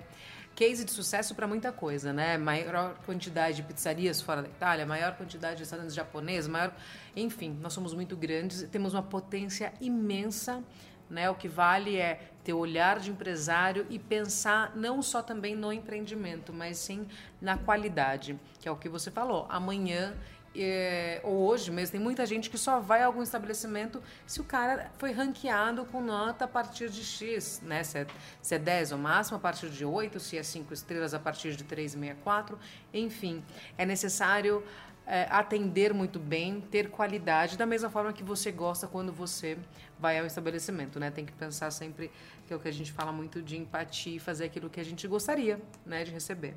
case 0.56 0.86
de 0.86 0.92
sucesso 0.92 1.34
para 1.36 1.48
muita 1.48 1.72
coisa, 1.72 2.14
né? 2.14 2.38
Maior 2.38 2.96
quantidade 3.06 3.58
de 3.58 3.64
pizzarias 3.64 4.22
fora 4.22 4.42
da 4.42 4.48
Itália, 4.48 4.86
maior 4.86 5.16
quantidade 5.16 5.56
de 5.56 5.62
restaurantes 5.64 5.96
japoneses, 5.96 6.48
maior... 6.48 6.74
Enfim, 7.16 7.58
nós 7.62 7.74
somos 7.74 7.94
muito 7.94 8.16
grandes, 8.16 8.64
temos 8.72 8.94
uma 8.94 9.04
potência 9.04 9.74
imensa 9.82 10.64
né? 11.10 11.30
O 11.30 11.36
que 11.36 11.48
vale 11.48 11.98
é 11.98 12.32
ter 12.44 12.54
o 12.54 12.58
olhar 12.58 13.00
de 13.00 13.12
empresário 13.12 13.86
e 13.90 14.00
pensar 14.00 14.72
não 14.76 15.02
só 15.02 15.22
também 15.22 15.56
no 15.56 15.72
empreendimento, 15.72 16.52
mas 16.52 16.78
sim 16.78 17.08
na 17.42 17.58
qualidade, 17.58 18.40
que 18.60 18.68
é 18.68 18.72
o 18.72 18.76
que 18.76 18.90
você 18.90 19.12
falou. 19.12 19.46
Amanhã 19.50 20.16
é, 20.56 21.20
ou 21.24 21.48
hoje 21.48 21.72
mesmo, 21.72 21.94
tem 21.94 22.02
muita 22.02 22.26
gente 22.26 22.50
que 22.50 22.58
só 22.58 22.80
vai 22.80 23.02
a 23.02 23.08
algum 23.08 23.24
estabelecimento 23.24 24.02
se 24.26 24.40
o 24.40 24.44
cara 24.44 24.92
foi 24.98 25.12
ranqueado 25.12 25.86
com 25.86 26.02
nota 26.02 26.46
a 26.46 26.48
partir 26.48 26.90
de 26.90 27.04
X, 27.04 27.62
né? 27.64 27.84
Se 27.84 28.00
é, 28.00 28.08
se 28.42 28.56
é 28.56 28.60
10 28.60 28.92
o 28.92 28.98
máximo, 28.98 29.38
a 29.38 29.40
partir 29.40 29.70
de 29.70 29.84
8, 29.84 30.20
se 30.20 30.38
é 30.38 30.44
5 30.44 30.74
estrelas, 30.74 31.14
a 31.14 31.20
partir 31.20 31.56
de 31.56 31.64
3,64. 31.64 32.56
Enfim, 32.94 33.44
é 33.78 33.86
necessário 33.86 34.64
é, 35.06 35.28
atender 35.30 35.94
muito 35.94 36.20
bem, 36.20 36.62
ter 36.62 36.90
qualidade, 36.90 37.58
da 37.58 37.66
mesma 37.66 37.90
forma 37.90 38.14
que 38.14 38.24
você 38.24 38.52
gosta 38.52 38.88
quando 38.88 39.12
você 39.12 39.58
vai 40.00 40.20
ao 40.20 40.26
estabelecimento, 40.26 41.00
né? 41.00 41.10
Tem 41.10 41.26
que 41.26 41.34
pensar 41.34 41.72
sempre 41.72 42.12
que 42.48 42.54
é 42.54 42.56
o 42.56 42.60
que 42.60 42.68
a 42.68 42.74
gente 42.74 42.92
fala 42.92 43.12
muito 43.12 43.42
de 43.42 43.58
empatia 43.58 44.18
e 44.18 44.20
fazer 44.20 44.46
aquilo 44.46 44.70
que 44.70 44.80
a 44.80 44.86
gente 44.86 45.08
gostaria, 45.08 45.60
né, 45.86 46.04
de 46.04 46.12
receber. 46.12 46.54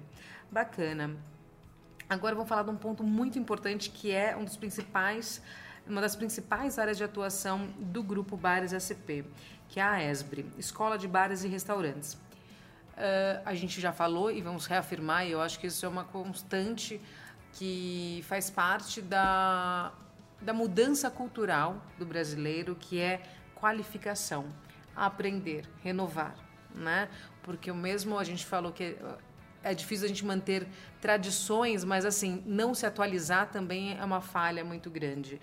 Bacana. 0.51 1.17
Agora 2.09 2.37
vamos 2.37 2.49
falar 2.49 2.63
de 2.63 2.71
um 2.71 2.77
ponto 2.77 3.03
muito 3.03 3.37
importante 3.37 3.91
que 3.91 4.13
é 4.13 4.37
um 4.37 4.45
dos 4.45 4.57
principais, 4.57 5.43
uma 5.85 6.01
das 6.01 6.15
principais 6.15 6.79
áreas 6.79 6.97
de 6.97 7.03
atuação 7.03 7.67
do 7.81 8.01
grupo 8.01 8.37
Bares 8.37 8.71
SP, 8.71 9.27
que 9.69 9.81
é 9.81 9.83
a 9.83 10.05
ESBRE, 10.05 10.47
Escola 10.57 10.97
de 10.97 11.09
Bares 11.09 11.43
e 11.43 11.49
Restaurantes. 11.49 12.15
uh, 12.15 13.43
a 13.45 13.55
gente 13.57 13.81
já 13.81 13.93
falou 13.93 14.31
e 14.31 14.41
vamos 14.41 14.67
reafirmar, 14.67 15.27
e 15.27 15.33
eu 15.33 15.41
acho 15.41 15.59
que 15.59 15.67
isso 15.67 15.85
é 15.85 15.89
uma 15.89 16.05
constante 16.05 17.01
que 17.55 18.25
faz 18.29 18.51
parte 18.51 19.03
da, 19.03 19.93
da 20.41 20.53
mudança 20.53 21.11
cultural 21.11 21.83
do 21.99 22.07
brasileiro, 22.07 22.77
que 22.77 23.01
é 23.01 23.21
qualificação, 23.57 24.47
aprender, 24.95 25.69
renovar, 25.83 26.37
né? 26.73 27.09
Porque 27.43 27.69
o 27.69 27.75
mesmo 27.75 28.17
a 28.17 28.23
gente 28.23 28.47
falou 28.47 28.71
que 28.71 28.97
é 29.67 29.75
difícil 29.75 30.05
a 30.05 30.09
gente 30.09 30.25
manter 30.25 30.67
tradições, 31.01 31.83
mas 31.83 32.05
assim, 32.05 32.43
não 32.47 32.73
se 32.73 32.87
atualizar 32.87 33.51
também 33.51 33.99
é 33.99 34.05
uma 34.05 34.21
falha 34.21 34.65
muito 34.65 34.89
grande. 34.89 35.41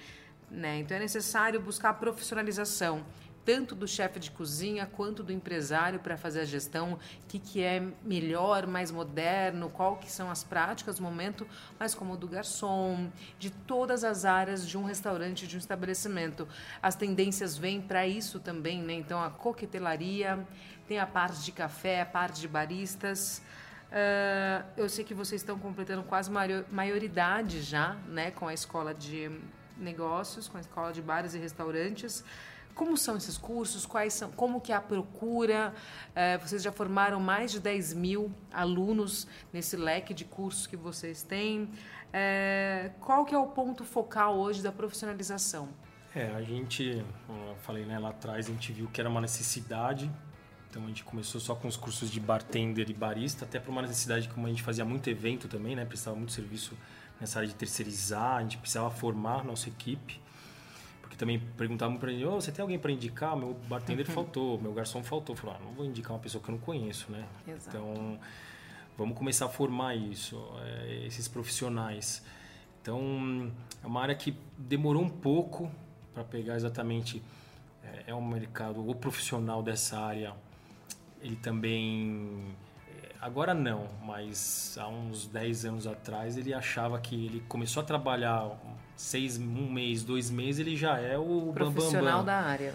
Né? 0.50 0.80
Então 0.80 0.96
é 0.96 1.00
necessário 1.00 1.60
buscar 1.60 1.94
profissionalização, 1.96 3.06
tanto 3.44 3.76
do 3.76 3.86
chefe 3.86 4.20
de 4.20 4.32
cozinha 4.32 4.86
quanto 4.86 5.22
do 5.22 5.34
empresário 5.34 6.00
para 6.00 6.16
fazer 6.16 6.42
a 6.42 6.46
gestão, 6.46 6.94
o 6.94 7.00
que, 7.28 7.38
que 7.38 7.62
é 7.62 7.84
melhor, 8.02 8.66
mais 8.66 8.92
moderno, 8.92 9.70
qual 9.70 9.98
que 9.98 10.10
são 10.10 10.32
as 10.32 10.42
práticas 10.42 10.96
do 10.96 11.04
momento, 11.04 11.46
mas 11.78 11.94
como 11.94 12.16
do 12.16 12.28
garçom, 12.28 13.10
de 13.38 13.50
todas 13.50 14.06
as 14.06 14.24
áreas 14.24 14.66
de 14.66 14.78
um 14.78 14.84
restaurante, 14.84 15.46
de 15.46 15.58
um 15.58 15.60
estabelecimento. 15.60 16.48
As 16.82 16.96
tendências 16.96 17.58
vêm 17.58 17.82
para 17.82 18.08
isso 18.08 18.40
também, 18.40 18.82
né? 18.82 18.94
Então 18.94 19.22
a 19.22 19.30
coquetelaria, 19.30 20.48
tem 20.88 21.00
a 21.00 21.08
parte 21.08 21.44
de 21.44 21.52
café, 21.52 22.02
a 22.02 22.06
parte 22.06 22.40
de 22.40 22.48
baristas. 22.48 23.42
Uh, 23.94 24.66
eu 24.76 24.90
sei 24.90 25.06
que 25.06 25.14
vocês 25.14 25.42
estão 25.42 25.60
completando 25.60 26.02
quase 26.02 26.32
maioridade 26.72 27.62
já, 27.62 27.94
né, 28.08 28.32
com 28.32 28.48
a 28.48 28.54
escola 28.54 28.92
de 28.92 29.30
negócios, 29.78 30.48
com 30.48 30.58
a 30.58 30.62
escola 30.62 30.92
de 30.92 31.00
bares 31.00 31.36
e 31.36 31.38
restaurantes. 31.38 32.24
Como 32.74 32.98
são 32.98 33.16
esses 33.16 33.38
cursos? 33.38 33.86
Quais 33.86 34.14
são? 34.16 34.32
Como 34.32 34.60
que 34.60 34.72
é 34.72 34.76
a 34.76 34.82
procura? 34.82 35.76
Uh, 36.10 36.42
vocês 36.42 36.64
já 36.64 36.72
formaram 36.72 37.20
mais 37.20 37.52
de 37.52 37.60
10 37.60 37.94
mil 37.94 38.32
alunos 38.52 39.28
nesse 39.54 39.78
leque 39.78 40.12
de 40.12 40.26
cursos 40.26 40.66
que 40.66 40.76
vocês 40.76 41.22
têm. 41.22 41.66
Uh, 41.66 42.90
qual 43.00 43.24
que 43.26 43.36
é 43.36 43.38
o 43.38 43.46
ponto 43.46 43.84
focal 43.84 44.38
hoje 44.38 44.64
da 44.64 44.72
profissionalização? 44.72 45.70
É, 46.16 46.32
a 46.32 46.42
gente, 46.42 47.06
eu 47.30 47.56
falei 47.62 47.86
né, 47.86 48.00
lá 48.00 48.10
atrás, 48.10 48.48
a 48.48 48.50
gente 48.50 48.72
viu 48.72 48.88
que 48.92 49.00
era 49.00 49.10
uma 49.10 49.22
necessidade 49.22 50.12
então 50.74 50.86
a 50.86 50.88
gente 50.88 51.04
começou 51.04 51.40
só 51.40 51.54
com 51.54 51.68
os 51.68 51.78
cursos 51.78 52.10
de 52.10 52.20
bartender 52.20 52.90
e 52.90 52.94
barista, 52.96 53.46
até 53.46 53.60
por 53.60 53.70
uma 53.70 53.84
necessidade, 53.84 54.28
como 54.28 54.48
a 54.48 54.50
gente 54.50 54.64
fazia 54.64 54.84
muito 54.84 55.08
evento 55.08 55.48
também, 55.48 55.76
né? 55.76 55.86
Precisava 55.86 56.18
muito 56.18 56.32
serviço 56.32 56.76
nessa 57.22 57.38
área 57.38 57.48
de 57.48 57.54
terceirizar, 57.54 58.38
a 58.38 58.42
gente 58.42 58.58
precisava 58.58 58.90
formar 58.90 59.46
nossa 59.46 59.70
equipe. 59.70 60.20
Porque 61.00 61.16
também 61.16 61.40
perguntavam 61.56 61.98
para 61.98 62.12
ele, 62.12 62.26
oh, 62.26 62.42
você 62.42 62.52
tem 62.52 62.64
alguém 62.64 62.80
para 62.80 62.92
indicar? 62.92 63.38
Meu 63.38 63.54
bartender 63.70 64.08
uhum. 64.08 64.16
faltou, 64.16 64.60
meu 64.60 64.74
garçom 64.74 65.04
faltou. 65.04 65.36
Falou, 65.36 65.56
ah, 65.56 65.64
não 65.64 65.74
vou 65.74 65.86
indicar 65.86 66.14
uma 66.14 66.20
pessoa 66.20 66.44
que 66.44 66.50
eu 66.50 66.54
não 66.54 66.60
conheço, 66.60 67.12
né? 67.12 67.24
Exato. 67.48 67.78
Então 67.78 68.20
vamos 68.98 69.16
começar 69.16 69.46
a 69.46 69.50
formar 69.50 69.94
isso, 69.94 70.44
é, 70.60 71.06
esses 71.06 71.28
profissionais. 71.28 72.26
Então 72.82 73.54
é 73.84 73.86
uma 73.86 74.02
área 74.02 74.16
que 74.16 74.36
demorou 74.58 75.04
um 75.04 75.10
pouco 75.10 75.72
para 76.16 76.24
pegar 76.24 76.56
exatamente 76.56 77.22
é, 77.84 78.06
é 78.08 78.16
um 78.16 78.28
mercado 78.28 78.90
o 78.90 78.96
profissional 78.96 79.62
dessa 79.62 80.00
área 80.00 80.34
ele 81.24 81.36
também 81.38 82.54
agora 83.20 83.54
não, 83.54 83.88
mas 84.04 84.78
há 84.78 84.88
uns 84.88 85.26
10 85.28 85.66
anos 85.66 85.88
atrás 85.88 86.38
ele 86.38 86.54
achava 86.54 87.00
que 87.00 87.26
ele 87.26 87.42
começou 87.48 87.82
a 87.82 87.86
trabalhar 87.86 88.52
seis, 88.96 89.38
um 89.38 89.72
mês, 89.72 90.04
dois 90.04 90.30
meses, 90.30 90.60
ele 90.60 90.76
já 90.76 91.00
é 91.00 91.18
o 91.18 91.52
profissional 91.54 92.04
bam, 92.04 92.12
bam, 92.12 92.18
bam. 92.18 92.26
da 92.26 92.38
área. 92.42 92.74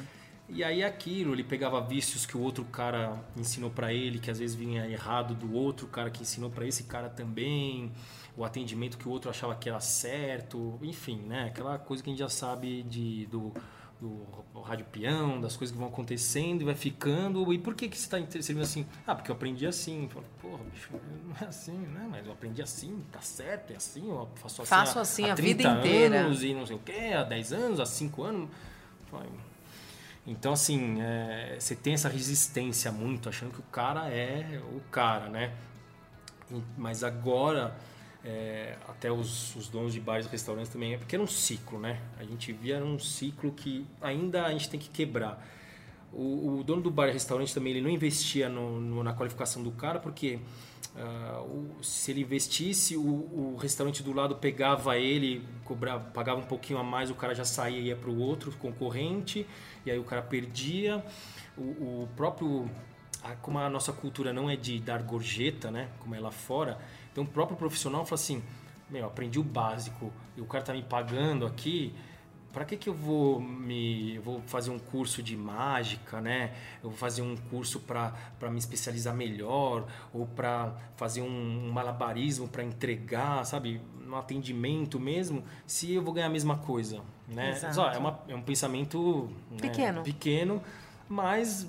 E 0.49 0.65
aí 0.65 0.83
aquilo, 0.83 1.35
ele 1.35 1.45
pegava 1.45 1.79
vícios 1.83 2.25
que 2.25 2.35
o 2.35 2.41
outro 2.41 2.65
cara 2.65 3.19
ensinou 3.37 3.69
para 3.71 3.93
ele, 3.93 4.19
que 4.19 4.31
às 4.31 4.39
vezes 4.39 4.57
vinha 4.57 4.89
errado 4.89 5.35
do 5.35 5.55
outro 5.55 5.87
cara 5.87 6.09
que 6.09 6.23
ensinou 6.23 6.49
para 6.49 6.67
esse 6.67 6.85
cara 6.85 7.11
também, 7.11 7.93
o 8.35 8.43
atendimento 8.43 8.97
que 8.97 9.07
o 9.07 9.11
outro 9.11 9.29
achava 9.29 9.55
que 9.55 9.69
era 9.69 9.81
certo, 9.81 10.79
enfim, 10.81 11.19
né? 11.19 11.49
Aquela 11.49 11.79
coisa 11.79 12.03
que 12.03 12.09
a 12.09 12.13
gente 12.13 12.21
já 12.21 12.31
sabe 12.31 12.83
de 12.85 13.27
do 13.27 13.53
do 14.01 14.61
rádio 14.61 14.85
peão, 14.87 15.41
das 15.41 15.57
coisas 15.57 15.73
que 15.73 15.79
vão 15.79 15.89
acontecendo 15.89 16.63
e 16.63 16.65
vai 16.65 16.75
ficando. 16.75 17.53
E 17.53 17.59
por 17.59 17.75
que, 17.75 17.89
que 17.89 17.97
você 17.97 18.17
está 18.17 18.41
servindo 18.43 18.63
assim? 18.63 18.87
Ah, 19.07 19.15
porque 19.15 19.31
eu 19.31 19.35
aprendi 19.35 19.67
assim. 19.67 20.05
Eu 20.05 20.09
falo, 20.11 20.27
porra, 20.41 20.63
bicho, 20.73 20.91
não 21.25 21.37
é 21.41 21.49
assim, 21.49 21.79
né? 21.79 22.07
Mas 22.11 22.27
eu 22.27 22.33
aprendi 22.33 22.63
assim, 22.63 23.03
tá 23.11 23.21
certo, 23.21 23.73
é 23.73 23.77
assim, 23.77 24.09
eu 24.09 24.29
faço 24.37 24.63
assim, 24.63 24.69
faço 24.69 24.99
assim 24.99 25.25
há, 25.25 25.33
a 25.33 25.35
vida 25.35 25.63
inteira. 25.63 26.21
anos 26.21 26.43
e 26.43 26.55
não 26.55 26.67
sei 26.67 26.77
o 26.77 26.81
quê, 26.81 27.13
há 27.17 27.25
10 27.25 27.53
anos, 27.53 27.81
há 27.81 27.87
5 27.87 28.23
anos. 28.23 28.51
Então, 30.27 30.53
assim, 30.53 31.01
é, 31.01 31.57
você 31.59 31.75
tem 31.75 31.95
essa 31.95 32.09
resistência 32.09 32.93
muito, 32.93 33.29
achando 33.29 33.53
que 33.53 33.61
o 33.61 33.65
cara 33.73 34.09
é 34.11 34.61
o 34.73 34.81
cara, 34.91 35.29
né? 35.29 35.55
Mas 36.77 37.03
agora 37.03 37.75
é, 38.29 38.77
até 38.87 39.11
os, 39.11 39.57
os, 39.57 39.69
donos 39.69 39.95
de 39.95 40.01
bares 40.01 40.27
e 40.27 40.29
restaurantes 40.29 40.71
também, 40.71 40.93
é 40.93 40.99
porque 40.99 41.17
era 41.17 41.23
um 41.23 41.27
ciclo, 41.27 41.79
né? 41.79 41.99
A 42.19 42.25
gente 42.25 42.53
via 42.53 42.77
um 42.85 42.99
ciclo 42.99 43.51
que 43.53 43.87
ainda 44.03 44.45
a 44.45 44.53
gente 44.53 44.69
tem 44.69 44.79
que 44.79 44.91
quebrar. 44.91 45.43
O, 46.13 46.59
o 46.59 46.65
dono 46.65 46.83
do 46.83 46.91
bar 46.91 47.09
e 47.09 47.13
restaurante 47.13 47.55
também 47.55 47.73
ele 47.73 47.81
não 47.81 47.89
investia 47.89 48.49
no, 48.49 48.81
no, 48.81 49.03
na 49.03 49.15
qualificação 49.15 49.63
do 49.63 49.71
cara, 49.71 49.99
porque 49.99 50.39
uh, 50.95 51.41
o, 51.43 51.83
se 51.83 52.11
ele 52.11 52.21
investisse, 52.21 52.99
o, 52.99 53.01
o, 53.03 53.57
restaurante 53.59 54.03
do 54.03 54.13
lado 54.13 54.37
pegava 54.37 54.99
ele, 54.99 55.43
cobrava, 55.65 56.05
pagava 56.11 56.41
um 56.41 56.47
pouquinho 56.47 56.79
a 56.79 56.83
mais, 56.83 57.11
o 57.11 57.15
cara 57.15 57.35
já 57.35 57.47
saía 57.47 57.79
e 57.79 57.87
ia 57.87 57.97
para 57.97 58.11
o 58.11 58.19
outro 58.19 58.53
concorrente, 58.53 59.47
e 59.87 59.91
aí 59.91 59.99
o 59.99 60.05
cara 60.05 60.21
perdia. 60.21 61.03
O, 61.57 62.07
próprio 62.15 62.71
como 63.43 63.59
a 63.59 63.69
nossa 63.69 63.93
cultura 63.93 64.33
não 64.33 64.49
é 64.49 64.55
de 64.55 64.79
dar 64.79 65.03
gorjeta, 65.03 65.71
né, 65.71 65.89
como 65.99 66.15
é 66.15 66.21
lá 66.21 66.31
fora, 66.31 66.79
então 67.19 67.25
o 67.25 67.27
próprio 67.27 67.57
profissional 67.57 68.05
fala 68.05 68.15
assim: 68.15 68.43
meu, 68.89 69.07
aprendi 69.07 69.41
o 69.41 69.43
básico 69.43 70.13
e 70.37 70.41
o 70.41 70.47
cara 70.47 70.63
tá 70.63 70.73
me 70.73 70.83
pagando 70.83 71.45
aqui. 71.45 71.93
Para 72.53 72.65
que, 72.65 72.77
que 72.77 72.89
eu 72.89 72.95
vou 72.95 73.41
me 73.41 74.15
eu 74.15 74.23
vou 74.23 74.41
fazer 74.47 74.71
um 74.71 74.79
curso 74.79 75.23
de 75.23 75.37
mágica, 75.37 76.21
né? 76.21 76.55
Eu 76.83 76.91
vou 76.91 76.99
fazer 76.99 77.23
um 77.23 77.37
curso 77.37 77.81
para 77.81 78.15
me 78.51 78.59
especializar 78.59 79.15
melhor 79.15 79.87
ou 80.15 80.27
para 80.27 80.75
fazer 80.97 81.21
um, 81.21 81.67
um 81.67 81.71
malabarismo 81.71 82.49
para 82.49 82.63
entregar, 82.63 83.45
sabe, 83.45 83.81
no 84.01 84.17
atendimento 84.17 84.99
mesmo, 84.99 85.45
se 85.67 85.93
eu 85.93 86.03
vou 86.03 86.15
ganhar 86.15 86.29
a 86.29 86.31
mesma 86.31 86.57
coisa, 86.57 87.03
né? 87.29 87.55
Só, 87.73 87.91
é, 87.91 87.99
uma, 87.99 88.19
é 88.29 88.35
um 88.35 88.43
pensamento 88.43 89.31
né, 89.51 89.59
pequeno, 89.61 90.03
pequeno, 90.03 90.63
mas 91.07 91.69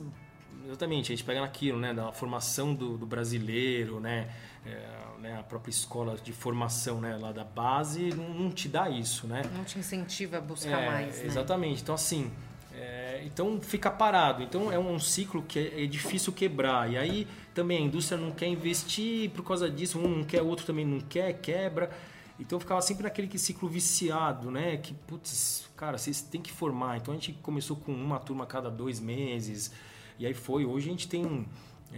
exatamente 0.65 1.11
a 1.11 1.15
gente 1.15 1.25
pega 1.25 1.41
naquilo, 1.41 1.77
né, 1.77 1.93
da 1.93 2.11
formação 2.13 2.73
do, 2.73 2.97
do 2.97 3.05
brasileiro, 3.05 3.99
né? 3.99 4.29
É, 4.65 5.08
né, 5.21 5.37
a 5.37 5.43
própria 5.43 5.69
escola 5.69 6.15
de 6.15 6.31
formação 6.31 6.99
né, 7.01 7.17
lá 7.17 7.31
da 7.31 7.43
base 7.43 8.13
não, 8.13 8.29
não 8.29 8.51
te 8.51 8.67
dá 8.67 8.89
isso, 8.89 9.27
né? 9.27 9.43
Não 9.55 9.63
te 9.63 9.77
incentiva 9.77 10.37
a 10.37 10.41
buscar 10.41 10.81
é, 10.81 10.89
mais, 10.89 11.19
né? 11.19 11.25
Exatamente. 11.25 11.81
Então, 11.81 11.95
assim, 11.95 12.31
é, 12.73 13.21
então 13.25 13.59
fica 13.61 13.91
parado. 13.91 14.41
Então, 14.41 14.71
é 14.71 14.79
um 14.79 14.97
ciclo 14.99 15.43
que 15.43 15.59
é, 15.59 15.83
é, 15.83 15.85
difícil 15.85 16.31
quebrar. 16.31 16.89
E 16.91 16.97
aí, 16.97 17.27
também, 17.53 17.77
a 17.79 17.81
indústria 17.81 18.17
não 18.17 18.31
quer 18.31 18.47
investir 18.47 19.29
por 19.31 19.43
causa 19.43 19.69
disso. 19.69 19.99
Um 19.99 20.07
não 20.07 20.23
quer, 20.23 20.41
o 20.41 20.47
outro 20.47 20.65
também 20.65 20.85
não 20.85 20.99
quer, 20.99 21.33
quebra. 21.33 21.91
Então, 22.39 22.57
ficava 22.59 22.81
sempre 22.81 23.03
naquele 23.03 23.37
ciclo 23.37 23.67
viciado, 23.67 24.49
né? 24.49 24.77
Que, 24.77 24.93
putz, 24.93 25.69
cara, 25.75 25.97
vocês 25.97 26.21
têm 26.21 26.41
que 26.41 26.51
formar. 26.51 26.97
Então, 26.97 27.13
a 27.13 27.17
gente 27.17 27.33
começou 27.33 27.75
com 27.75 27.91
uma 27.91 28.19
turma 28.19 28.45
a 28.45 28.47
cada 28.47 28.71
dois 28.71 28.99
meses. 28.99 29.71
E 30.17 30.25
aí 30.25 30.33
foi. 30.33 30.65
Hoje 30.65 30.87
a 30.87 30.91
gente 30.91 31.07
tem 31.07 31.45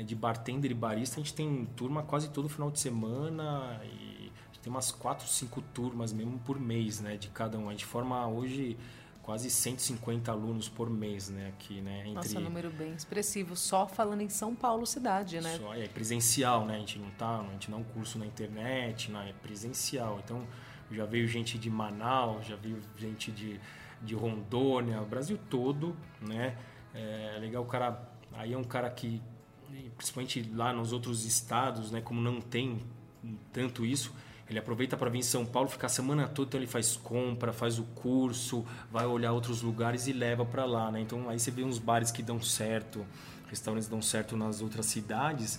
de 0.05 0.15
bartender 0.15 0.71
e 0.71 0.73
barista, 0.73 1.19
a 1.19 1.23
gente 1.23 1.33
tem 1.33 1.65
turma 1.75 2.03
quase 2.03 2.29
todo 2.29 2.47
final 2.47 2.71
de 2.71 2.79
semana 2.79 3.79
e 3.83 4.31
tem 4.61 4.71
umas 4.71 4.91
4, 4.91 5.27
5 5.27 5.61
turmas 5.73 6.13
mesmo 6.13 6.39
por 6.39 6.59
mês, 6.59 7.01
né, 7.01 7.17
de 7.17 7.29
cada 7.29 7.57
um. 7.57 7.67
A 7.67 7.71
gente 7.71 7.85
forma 7.85 8.27
hoje 8.27 8.77
quase 9.23 9.49
150 9.49 10.31
alunos 10.31 10.69
por 10.69 10.89
mês, 10.89 11.29
né, 11.29 11.49
aqui, 11.49 11.81
né, 11.81 11.99
entre 11.99 12.13
Nossa, 12.13 12.39
um 12.39 12.43
número 12.43 12.69
bem 12.69 12.93
expressivo, 12.93 13.55
só 13.55 13.87
falando 13.87 14.21
em 14.21 14.29
São 14.29 14.55
Paulo 14.55 14.85
cidade, 14.85 15.41
né? 15.41 15.57
Só 15.57 15.73
é 15.73 15.87
presencial, 15.87 16.65
né? 16.65 16.75
A 16.75 16.79
gente 16.79 16.99
não 16.99 17.09
tá, 17.11 17.39
a 17.39 17.51
gente 17.53 17.71
não 17.71 17.79
é 17.79 17.81
um 17.81 17.83
curso 17.83 18.17
na 18.19 18.25
internet, 18.25 19.11
não, 19.11 19.21
é 19.21 19.33
presencial. 19.33 20.21
Então, 20.23 20.45
já 20.91 21.05
veio 21.05 21.27
gente 21.27 21.57
de 21.57 21.69
Manaus, 21.69 22.45
já 22.45 22.55
veio 22.55 22.79
gente 22.97 23.31
de 23.31 23.59
de 24.01 24.15
Rondônia, 24.15 25.01
o 25.01 25.05
Brasil 25.05 25.37
todo, 25.49 25.95
né? 26.19 26.57
É 26.93 27.37
legal 27.39 27.63
o 27.63 27.65
cara, 27.65 28.01
aí 28.33 28.53
é 28.53 28.57
um 28.57 28.63
cara 28.63 28.89
que 28.89 29.21
principalmente 29.95 30.41
lá 30.53 30.73
nos 30.73 30.91
outros 30.91 31.25
estados, 31.25 31.91
né, 31.91 32.01
como 32.01 32.19
não 32.21 32.41
tem 32.41 32.81
tanto 33.53 33.85
isso, 33.85 34.13
ele 34.49 34.59
aproveita 34.59 34.97
para 34.97 35.09
vir 35.09 35.19
em 35.19 35.23
São 35.23 35.45
Paulo, 35.45 35.69
ficar 35.69 35.87
a 35.87 35.89
semana 35.89 36.27
toda, 36.27 36.49
então 36.49 36.59
ele 36.59 36.67
faz 36.67 36.97
compra, 36.97 37.53
faz 37.53 37.79
o 37.79 37.83
curso, 37.83 38.65
vai 38.91 39.05
olhar 39.05 39.31
outros 39.31 39.61
lugares 39.61 40.07
e 40.07 40.13
leva 40.13 40.43
para 40.43 40.65
lá, 40.65 40.91
né? 40.91 40.99
Então 40.99 41.29
aí 41.29 41.39
você 41.39 41.49
vê 41.49 41.63
uns 41.63 41.79
bares 41.79 42.11
que 42.11 42.21
dão 42.21 42.41
certo, 42.41 43.05
restaurantes 43.47 43.87
dão 43.87 44.01
certo 44.01 44.35
nas 44.35 44.61
outras 44.61 44.87
cidades. 44.87 45.57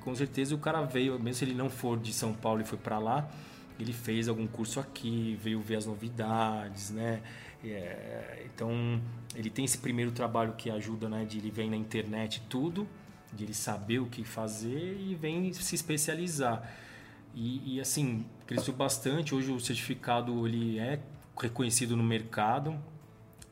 Com 0.00 0.14
certeza 0.16 0.54
o 0.54 0.58
cara 0.58 0.82
veio, 0.82 1.18
mesmo 1.18 1.34
se 1.34 1.44
ele 1.44 1.54
não 1.54 1.70
for 1.70 1.96
de 1.96 2.12
São 2.12 2.32
Paulo 2.32 2.60
e 2.60 2.64
foi 2.64 2.78
para 2.78 2.98
lá, 2.98 3.30
ele 3.78 3.92
fez 3.92 4.28
algum 4.28 4.48
curso 4.48 4.80
aqui, 4.80 5.38
veio 5.40 5.60
ver 5.60 5.76
as 5.76 5.86
novidades, 5.86 6.90
né? 6.90 7.22
É, 7.62 8.46
então 8.46 9.00
ele 9.34 9.50
tem 9.50 9.64
esse 9.64 9.78
primeiro 9.78 10.10
trabalho 10.10 10.54
que 10.54 10.70
ajuda, 10.70 11.08
né? 11.08 11.24
De 11.24 11.38
ele 11.38 11.52
vem 11.52 11.70
na 11.70 11.76
internet 11.76 12.42
tudo 12.48 12.88
de 13.32 13.44
ele 13.44 13.54
saber 13.54 13.98
o 13.98 14.06
que 14.06 14.24
fazer 14.24 14.98
e 15.00 15.14
vem 15.14 15.52
se 15.52 15.74
especializar. 15.74 16.68
E, 17.34 17.76
e 17.76 17.80
assim, 17.80 18.26
cresceu 18.46 18.74
bastante. 18.74 19.34
Hoje 19.34 19.50
o 19.50 19.60
certificado 19.60 20.46
ele 20.46 20.78
é 20.78 21.00
reconhecido 21.40 21.96
no 21.96 22.02
mercado. 22.02 22.78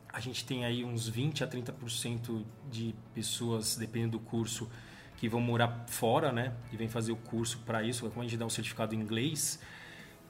A 0.08 0.20
gente 0.20 0.44
tem 0.44 0.64
aí 0.64 0.84
uns 0.84 1.08
20 1.08 1.44
a 1.44 1.46
30% 1.46 2.42
de 2.70 2.94
pessoas, 3.14 3.76
dependendo 3.76 4.12
do 4.12 4.20
curso, 4.20 4.68
que 5.16 5.28
vão 5.28 5.40
morar 5.40 5.84
fora, 5.88 6.32
né? 6.32 6.54
E 6.72 6.76
vem 6.76 6.88
fazer 6.88 7.12
o 7.12 7.16
curso 7.16 7.58
para 7.66 7.82
isso. 7.82 8.08
Como 8.08 8.20
a 8.20 8.24
gente 8.24 8.36
dá 8.36 8.46
um 8.46 8.50
certificado 8.50 8.94
em 8.94 8.98
inglês. 8.98 9.60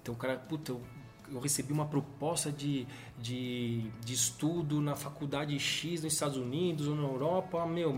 Então 0.03 0.15
o 0.15 0.17
cara, 0.17 0.37
puta, 0.37 0.73
eu, 0.73 0.83
eu 1.30 1.40
recebi 1.40 1.73
uma 1.73 1.87
proposta 1.87 2.50
de, 2.52 2.87
de, 3.18 3.90
de 4.04 4.14
estudo 4.14 4.80
na 4.80 4.95
faculdade 4.95 5.59
X 5.59 6.02
nos 6.02 6.12
Estados 6.12 6.37
Unidos 6.37 6.87
ou 6.87 6.95
na 6.95 7.02
Europa. 7.02 7.66
Meu, 7.66 7.95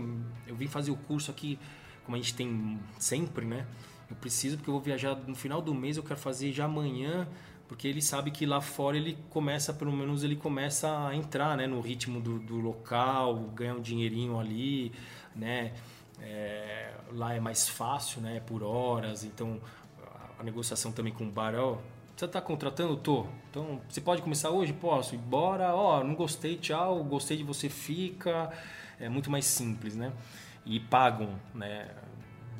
eu 0.47 0.55
vim 0.55 0.67
fazer 0.67 0.91
o 0.91 0.95
curso 0.95 1.31
aqui, 1.31 1.59
como 2.03 2.15
a 2.15 2.19
gente 2.19 2.33
tem 2.33 2.79
sempre, 2.97 3.45
né? 3.45 3.67
Eu 4.09 4.15
preciso 4.15 4.57
porque 4.57 4.69
eu 4.69 4.73
vou 4.73 4.81
viajar 4.81 5.15
no 5.27 5.35
final 5.35 5.61
do 5.61 5.73
mês, 5.73 5.97
eu 5.97 6.03
quero 6.03 6.19
fazer 6.19 6.51
já 6.51 6.65
amanhã, 6.65 7.27
porque 7.67 7.87
ele 7.87 8.01
sabe 8.01 8.31
que 8.31 8.45
lá 8.45 8.59
fora 8.59 8.97
ele 8.97 9.17
começa, 9.29 9.71
pelo 9.71 9.91
menos 9.91 10.23
ele 10.23 10.35
começa 10.35 11.07
a 11.07 11.15
entrar, 11.15 11.55
né, 11.55 11.67
no 11.67 11.79
ritmo 11.79 12.19
do, 12.19 12.39
do 12.39 12.55
local, 12.55 13.35
ganhar 13.53 13.75
um 13.75 13.81
dinheirinho 13.81 14.39
ali, 14.39 14.91
né? 15.35 15.73
É, 16.21 16.93
lá 17.11 17.33
é 17.33 17.39
mais 17.39 17.69
fácil, 17.69 18.21
né? 18.21 18.39
Por 18.39 18.63
horas, 18.63 19.23
então 19.23 19.61
a 20.39 20.43
negociação 20.43 20.91
também 20.91 21.13
com 21.13 21.25
o 21.25 21.31
bar, 21.31 21.53
ó, 21.55 21.77
você 22.19 22.25
está 22.25 22.41
contratando? 22.41 22.97
Tô. 22.97 23.25
Então, 23.49 23.79
você 23.87 24.01
pode 24.01 24.21
começar 24.21 24.49
hoje? 24.49 24.73
Posso. 24.73 25.17
Bora. 25.17 25.73
Ó, 25.73 26.03
não 26.03 26.15
gostei, 26.15 26.57
tchau. 26.57 27.01
Gostei 27.05 27.37
de 27.37 27.43
você, 27.43 27.69
fica. 27.69 28.51
É 28.99 29.07
muito 29.07 29.31
mais 29.31 29.45
simples, 29.45 29.95
né? 29.95 30.11
E 30.65 30.81
pagam, 30.81 31.39
né? 31.55 31.87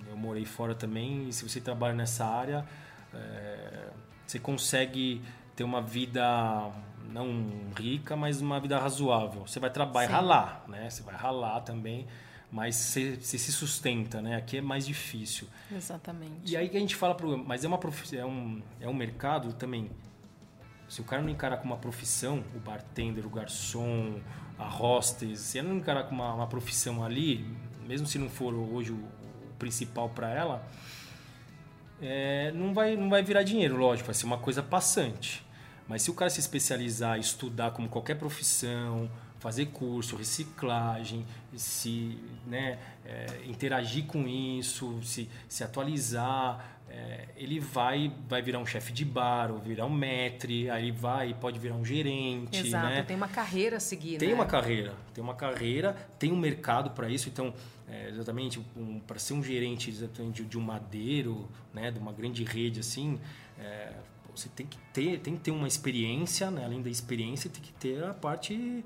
Eu 0.08 0.16
morei 0.16 0.46
fora 0.46 0.74
também 0.74 1.28
e 1.28 1.34
se 1.34 1.48
você 1.48 1.60
trabalha 1.60 1.94
nessa 1.94 2.26
área, 2.26 2.66
é, 3.14 3.90
você 4.26 4.40
consegue 4.40 5.22
ter 5.58 5.66
uma 5.66 5.82
vida 5.82 6.72
não 7.10 7.52
rica, 7.78 8.16
mas 8.16 8.40
uma 8.40 8.62
vida 8.62 8.80
razoável. 8.80 9.46
Você 9.46 9.60
vai 9.60 9.70
trabalhar, 9.70 10.10
ralar, 10.10 10.64
né? 10.70 10.90
Você 10.90 11.04
vai 11.04 11.16
ralar 11.16 11.60
também, 11.62 12.08
mas 12.52 12.76
você, 12.76 13.20
se 13.22 13.52
sustenta, 13.52 14.22
né? 14.22 14.36
Aqui 14.36 14.58
é 14.58 14.62
mais 14.62 14.86
difícil. 14.86 15.48
Exatamente. 15.72 16.52
E 16.52 16.58
aí 16.58 16.68
que 16.68 16.78
a 16.78 16.80
gente 16.80 16.96
fala, 16.96 17.14
pro, 17.14 17.38
mas 17.38 17.64
é 17.64 17.68
uma 17.68 17.80
é 18.14 18.26
um 18.26 18.62
é 18.80 18.88
um 18.88 18.94
mercado 18.94 19.54
também. 19.54 19.90
Se 20.88 21.02
o 21.02 21.04
cara 21.04 21.22
não 21.22 21.30
encarar 21.30 21.58
como 21.58 21.74
uma 21.74 21.80
profissão, 21.80 22.44
o 22.56 22.60
bartender, 22.60 23.26
o 23.26 23.30
garçom, 23.30 24.20
a 24.58 24.68
hostess, 24.68 25.40
se 25.40 25.60
ele 25.60 25.68
não 25.68 25.78
encarar 25.78 26.04
como 26.04 26.24
uma, 26.24 26.34
uma 26.34 26.48
profissão 26.48 27.04
ali, 27.04 27.46
mesmo 27.86 28.08
se 28.08 28.18
não 28.18 28.28
for 28.28 28.54
hoje 28.54 28.92
o, 28.92 29.20
principal 29.60 30.10
para 30.10 30.30
ela, 30.30 30.66
é, 32.02 32.52
não, 32.54 32.74
vai, 32.74 32.96
não 32.96 33.10
vai 33.10 33.22
virar 33.22 33.44
dinheiro, 33.44 33.76
lógico, 33.76 34.08
vai 34.08 34.16
ser 34.16 34.26
uma 34.26 34.38
coisa 34.38 34.64
passante. 34.64 35.46
Mas 35.88 36.02
se 36.02 36.10
o 36.10 36.14
cara 36.14 36.30
se 36.30 36.40
especializar, 36.40 37.20
estudar 37.20 37.72
como 37.72 37.90
qualquer 37.90 38.16
profissão, 38.16 39.12
fazer 39.40 39.68
curso, 39.68 40.16
reciclagem, 40.16 41.26
se 41.56 42.18
né, 42.46 42.78
é, 43.06 43.26
interagir 43.48 44.06
com 44.06 44.28
isso, 44.28 45.02
se, 45.02 45.30
se 45.48 45.64
atualizar, 45.64 46.80
é, 46.90 47.28
ele 47.38 47.60
vai 47.60 48.12
vai 48.28 48.42
virar 48.42 48.60
um 48.60 48.66
chefe 48.66 48.92
de 48.92 49.06
bar, 49.06 49.52
ou 49.52 49.60
virar 49.60 49.86
um 49.86 49.90
maître, 49.90 50.70
aí 50.70 50.86
ele 50.86 50.92
vai 50.92 51.34
pode 51.34 51.60
virar 51.60 51.76
um 51.76 51.86
gerente, 51.86 52.68
Exato, 52.68 52.88
né? 52.88 53.04
tem 53.04 53.16
uma 53.16 53.28
carreira 53.28 53.78
a 53.78 53.80
seguir, 53.80 54.18
Tem 54.18 54.30
né? 54.30 54.36
uma 54.36 54.46
carreira, 54.46 54.94
tem 55.14 55.24
uma 55.24 55.36
carreira, 55.36 55.94
tem 56.18 56.32
um 56.32 56.38
mercado 56.38 56.92
para 56.92 57.10
isso, 57.10 57.30
então 57.30 57.54
é, 57.88 58.10
exatamente 58.10 58.60
um, 58.76 59.00
para 59.00 59.20
ser 59.20 59.34
um 59.34 59.44
gerente 59.44 59.90
exatamente 59.90 60.44
de 60.44 60.58
um 60.58 60.62
madeiro, 60.62 61.48
né, 61.74 61.92
de 61.92 62.00
uma 62.00 62.12
grande 62.12 62.44
rede 62.44 62.80
assim, 62.80 63.20
é, 63.60 63.94
você 64.36 64.50
tem 64.50 64.66
que 64.66 64.78
ter 64.94 65.20
tem 65.20 65.36
que 65.36 65.42
ter 65.42 65.52
uma 65.52 65.68
experiência, 65.68 66.50
né? 66.50 66.66
além 66.66 66.82
da 66.82 66.90
experiência 66.90 67.50
tem 67.50 67.62
que 67.62 67.74
ter 67.74 68.04
a 68.04 68.14
parte 68.14 68.84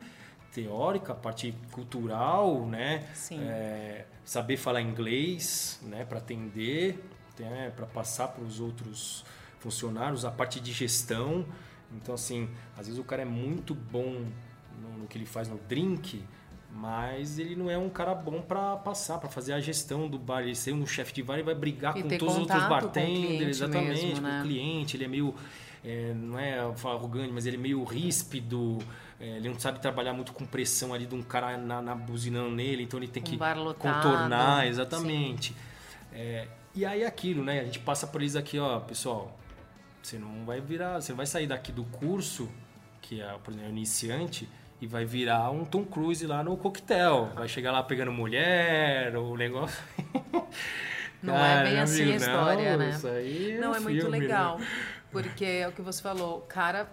teórica, 0.53 1.13
a 1.13 1.15
parte 1.15 1.53
cultural, 1.71 2.65
né? 2.65 3.05
É, 3.31 4.05
saber 4.23 4.57
falar 4.57 4.81
inglês, 4.81 5.79
né, 5.83 6.05
para 6.05 6.19
atender 6.19 6.97
né, 7.41 7.71
para 7.75 7.85
passar 7.85 8.27
para 8.27 8.43
os 8.43 8.59
outros 8.59 9.25
funcionários, 9.59 10.25
a 10.25 10.31
parte 10.31 10.59
de 10.59 10.71
gestão. 10.71 11.45
Então, 11.95 12.13
assim, 12.13 12.49
às 12.77 12.87
vezes 12.87 12.99
o 12.99 13.03
cara 13.03 13.21
é 13.21 13.25
muito 13.25 13.73
bom 13.73 14.25
no, 14.81 14.97
no 14.99 15.07
que 15.07 15.17
ele 15.17 15.25
faz 15.25 15.47
no 15.47 15.57
drink, 15.57 16.23
mas 16.71 17.37
ele 17.39 17.55
não 17.55 17.69
é 17.69 17.77
um 17.77 17.89
cara 17.89 18.13
bom 18.13 18.41
para 18.41 18.75
passar, 18.77 19.19
para 19.19 19.29
fazer 19.29 19.53
a 19.53 19.59
gestão 19.59 20.07
do 20.07 20.17
bar. 20.17 20.41
Ele 20.41 20.55
ser 20.55 20.73
um 20.73 20.85
chefe 20.85 21.13
de 21.13 21.23
bar 21.23 21.39
e 21.39 21.43
vai 21.43 21.55
brigar 21.55 21.95
e 21.97 22.03
com 22.03 22.09
todos 22.09 22.33
os 22.33 22.41
outros 22.41 22.63
bartenders, 22.67 23.57
exatamente, 23.57 24.05
mesmo, 24.05 24.21
né? 24.21 24.31
com 24.31 24.39
o 24.39 24.49
cliente. 24.49 24.97
Ele 24.97 25.05
é 25.05 25.07
meio, 25.07 25.35
é, 25.83 26.13
não 26.15 26.39
é 26.39 26.59
arrogante, 26.59 27.31
mas 27.31 27.45
ele 27.45 27.57
é 27.57 27.59
meio 27.59 27.83
ríspido. 27.83 28.79
É, 28.79 29.12
ele 29.19 29.49
não 29.49 29.59
sabe 29.59 29.79
trabalhar 29.79 30.13
muito 30.13 30.33
com 30.33 30.45
pressão 30.45 30.93
ali 30.93 31.05
de 31.05 31.15
um 31.15 31.21
cara 31.21 31.57
na, 31.57 31.81
na 31.81 31.95
buzinando 31.95 32.51
nele, 32.51 32.83
então 32.83 32.99
ele 32.99 33.07
tem 33.07 33.21
um 33.21 33.25
que 33.25 33.37
contornar, 33.77 34.67
exatamente. 34.67 35.55
É, 36.11 36.47
e 36.75 36.85
aí 36.85 37.03
aquilo, 37.03 37.43
né? 37.43 37.59
A 37.61 37.63
gente 37.63 37.79
passa 37.79 38.07
por 38.07 38.21
isso 38.21 38.37
aqui, 38.37 38.59
ó, 38.59 38.79
pessoal. 38.79 39.37
Você 40.01 40.17
não 40.17 40.45
vai 40.45 40.59
virar, 40.59 41.01
você 41.01 41.13
vai 41.13 41.25
sair 41.25 41.47
daqui 41.47 41.71
do 41.71 41.85
curso, 41.85 42.49
que 43.01 43.21
é, 43.21 43.37
por 43.43 43.53
exemplo, 43.53 43.69
iniciante, 43.69 44.49
e 44.81 44.87
vai 44.87 45.05
virar 45.05 45.49
um 45.51 45.63
Tom 45.63 45.85
Cruise 45.85 46.25
lá 46.27 46.43
no 46.43 46.57
coquetel. 46.57 47.31
Vai 47.35 47.47
chegar 47.47 47.71
lá 47.71 47.81
pegando 47.81 48.11
mulher, 48.11 49.15
o 49.15 49.37
negócio. 49.37 49.81
Não 51.23 51.33
Cara, 51.33 51.61
é 51.61 51.63
bem 51.63 51.79
assim 51.79 52.01
amigo, 52.01 52.13
a 52.13 52.17
história, 52.17 52.71
não, 52.71 52.79
né? 52.79 52.89
Isso 52.89 53.07
aí 53.07 53.51
é 53.53 53.57
não, 53.57 53.73
é 53.73 53.79
muito 53.79 54.09
né? 54.09 54.19
legal. 54.19 54.59
Né? 54.59 54.67
Porque 55.09 55.45
é 55.45 55.67
o 55.69 55.71
que 55.71 55.81
você 55.81 56.01
falou, 56.01 56.41
cara, 56.41 56.85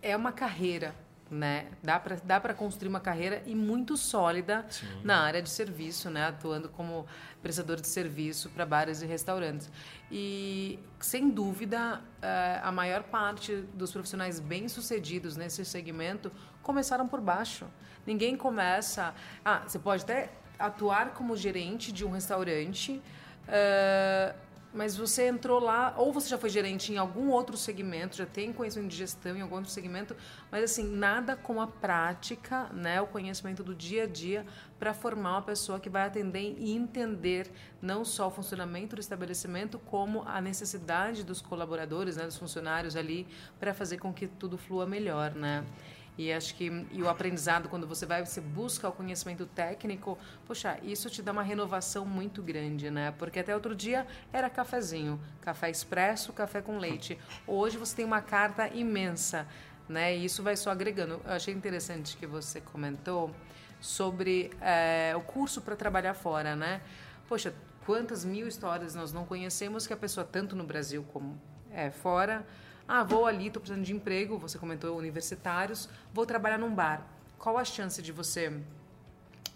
é 0.00 0.16
uma 0.16 0.32
carreira 0.32 0.94
né? 1.34 1.66
Dá 1.82 1.98
para 1.98 2.16
dá 2.24 2.40
para 2.40 2.54
construir 2.54 2.88
uma 2.88 3.00
carreira 3.00 3.42
e 3.44 3.54
muito 3.54 3.96
sólida 3.96 4.64
Sim. 4.70 4.86
na 5.02 5.20
área 5.20 5.42
de 5.42 5.50
serviço, 5.50 6.08
né? 6.08 6.26
Atuando 6.26 6.68
como 6.68 7.06
prestador 7.42 7.80
de 7.80 7.88
serviço 7.88 8.48
para 8.50 8.64
bares 8.64 9.02
e 9.02 9.06
restaurantes. 9.06 9.70
E 10.10 10.78
sem 11.00 11.28
dúvida, 11.28 12.00
eh, 12.22 12.60
a 12.62 12.70
maior 12.70 13.02
parte 13.02 13.56
dos 13.74 13.92
profissionais 13.92 14.38
bem-sucedidos 14.38 15.36
nesse 15.36 15.64
segmento 15.64 16.30
começaram 16.62 17.08
por 17.08 17.20
baixo. 17.20 17.66
Ninguém 18.06 18.36
começa, 18.36 19.14
ah, 19.44 19.62
você 19.66 19.78
pode 19.78 20.04
até 20.04 20.30
atuar 20.58 21.14
como 21.14 21.36
gerente 21.36 21.90
de 21.90 22.04
um 22.04 22.10
restaurante, 22.10 23.02
uh, 23.48 24.34
mas 24.74 24.96
você 24.96 25.28
entrou 25.28 25.60
lá, 25.60 25.94
ou 25.96 26.12
você 26.12 26.28
já 26.28 26.36
foi 26.36 26.50
gerente 26.50 26.92
em 26.92 26.96
algum 26.96 27.30
outro 27.30 27.56
segmento, 27.56 28.16
já 28.16 28.26
tem 28.26 28.52
conhecimento 28.52 28.90
de 28.90 28.96
gestão 28.96 29.36
em 29.36 29.40
algum 29.40 29.54
outro 29.54 29.70
segmento, 29.70 30.16
mas 30.50 30.64
assim, 30.64 30.84
nada 30.84 31.36
com 31.36 31.60
a 31.60 31.66
prática, 31.66 32.64
né, 32.72 33.00
o 33.00 33.06
conhecimento 33.06 33.62
do 33.62 33.74
dia 33.74 34.02
a 34.02 34.06
dia 34.06 34.44
para 34.78 34.92
formar 34.92 35.32
uma 35.32 35.42
pessoa 35.42 35.78
que 35.78 35.88
vai 35.88 36.06
atender 36.06 36.56
e 36.58 36.72
entender 36.72 37.50
não 37.80 38.04
só 38.04 38.26
o 38.26 38.30
funcionamento 38.30 38.96
do 38.96 39.00
estabelecimento, 39.00 39.78
como 39.78 40.22
a 40.26 40.40
necessidade 40.40 41.22
dos 41.22 41.40
colaboradores, 41.40 42.16
né, 42.16 42.24
dos 42.24 42.36
funcionários 42.36 42.96
ali, 42.96 43.26
para 43.60 43.72
fazer 43.72 43.98
com 43.98 44.12
que 44.12 44.26
tudo 44.26 44.58
flua 44.58 44.86
melhor, 44.86 45.34
né? 45.34 45.64
E 46.16 46.32
acho 46.32 46.54
que 46.54 46.86
e 46.92 47.02
o 47.02 47.08
aprendizado, 47.08 47.68
quando 47.68 47.86
você 47.86 48.06
vai, 48.06 48.24
você 48.24 48.40
busca 48.40 48.88
o 48.88 48.92
conhecimento 48.92 49.46
técnico, 49.46 50.16
poxa, 50.46 50.78
isso 50.82 51.10
te 51.10 51.20
dá 51.20 51.32
uma 51.32 51.42
renovação 51.42 52.06
muito 52.06 52.40
grande, 52.42 52.90
né? 52.90 53.12
Porque 53.18 53.40
até 53.40 53.54
outro 53.54 53.74
dia 53.74 54.06
era 54.32 54.48
cafezinho, 54.48 55.20
café 55.40 55.70
expresso, 55.70 56.32
café 56.32 56.62
com 56.62 56.78
leite. 56.78 57.18
Hoje 57.46 57.76
você 57.76 57.96
tem 57.96 58.04
uma 58.04 58.20
carta 58.20 58.68
imensa, 58.68 59.46
né? 59.88 60.16
E 60.16 60.24
isso 60.24 60.42
vai 60.42 60.56
só 60.56 60.70
agregando. 60.70 61.20
Eu 61.24 61.32
achei 61.32 61.52
interessante 61.52 62.16
que 62.16 62.26
você 62.26 62.60
comentou 62.60 63.34
sobre 63.80 64.50
é, 64.60 65.14
o 65.16 65.20
curso 65.20 65.60
para 65.60 65.74
trabalhar 65.74 66.14
fora, 66.14 66.54
né? 66.54 66.80
Poxa, 67.28 67.52
quantas 67.84 68.24
mil 68.24 68.46
histórias 68.46 68.94
nós 68.94 69.12
não 69.12 69.24
conhecemos 69.26 69.84
que 69.84 69.92
a 69.92 69.96
pessoa, 69.96 70.24
tanto 70.24 70.54
no 70.54 70.64
Brasil 70.64 71.04
como 71.12 71.40
é, 71.72 71.90
fora, 71.90 72.46
ah, 72.86 73.02
vou 73.02 73.26
ali, 73.26 73.46
estou 73.46 73.60
precisando 73.60 73.84
de 73.84 73.94
emprego, 73.94 74.38
você 74.38 74.58
comentou 74.58 74.96
universitários, 74.96 75.88
vou 76.12 76.26
trabalhar 76.26 76.58
num 76.58 76.74
bar. 76.74 77.06
Qual 77.38 77.56
a 77.56 77.64
chance 77.64 78.00
de 78.02 78.12
você 78.12 78.60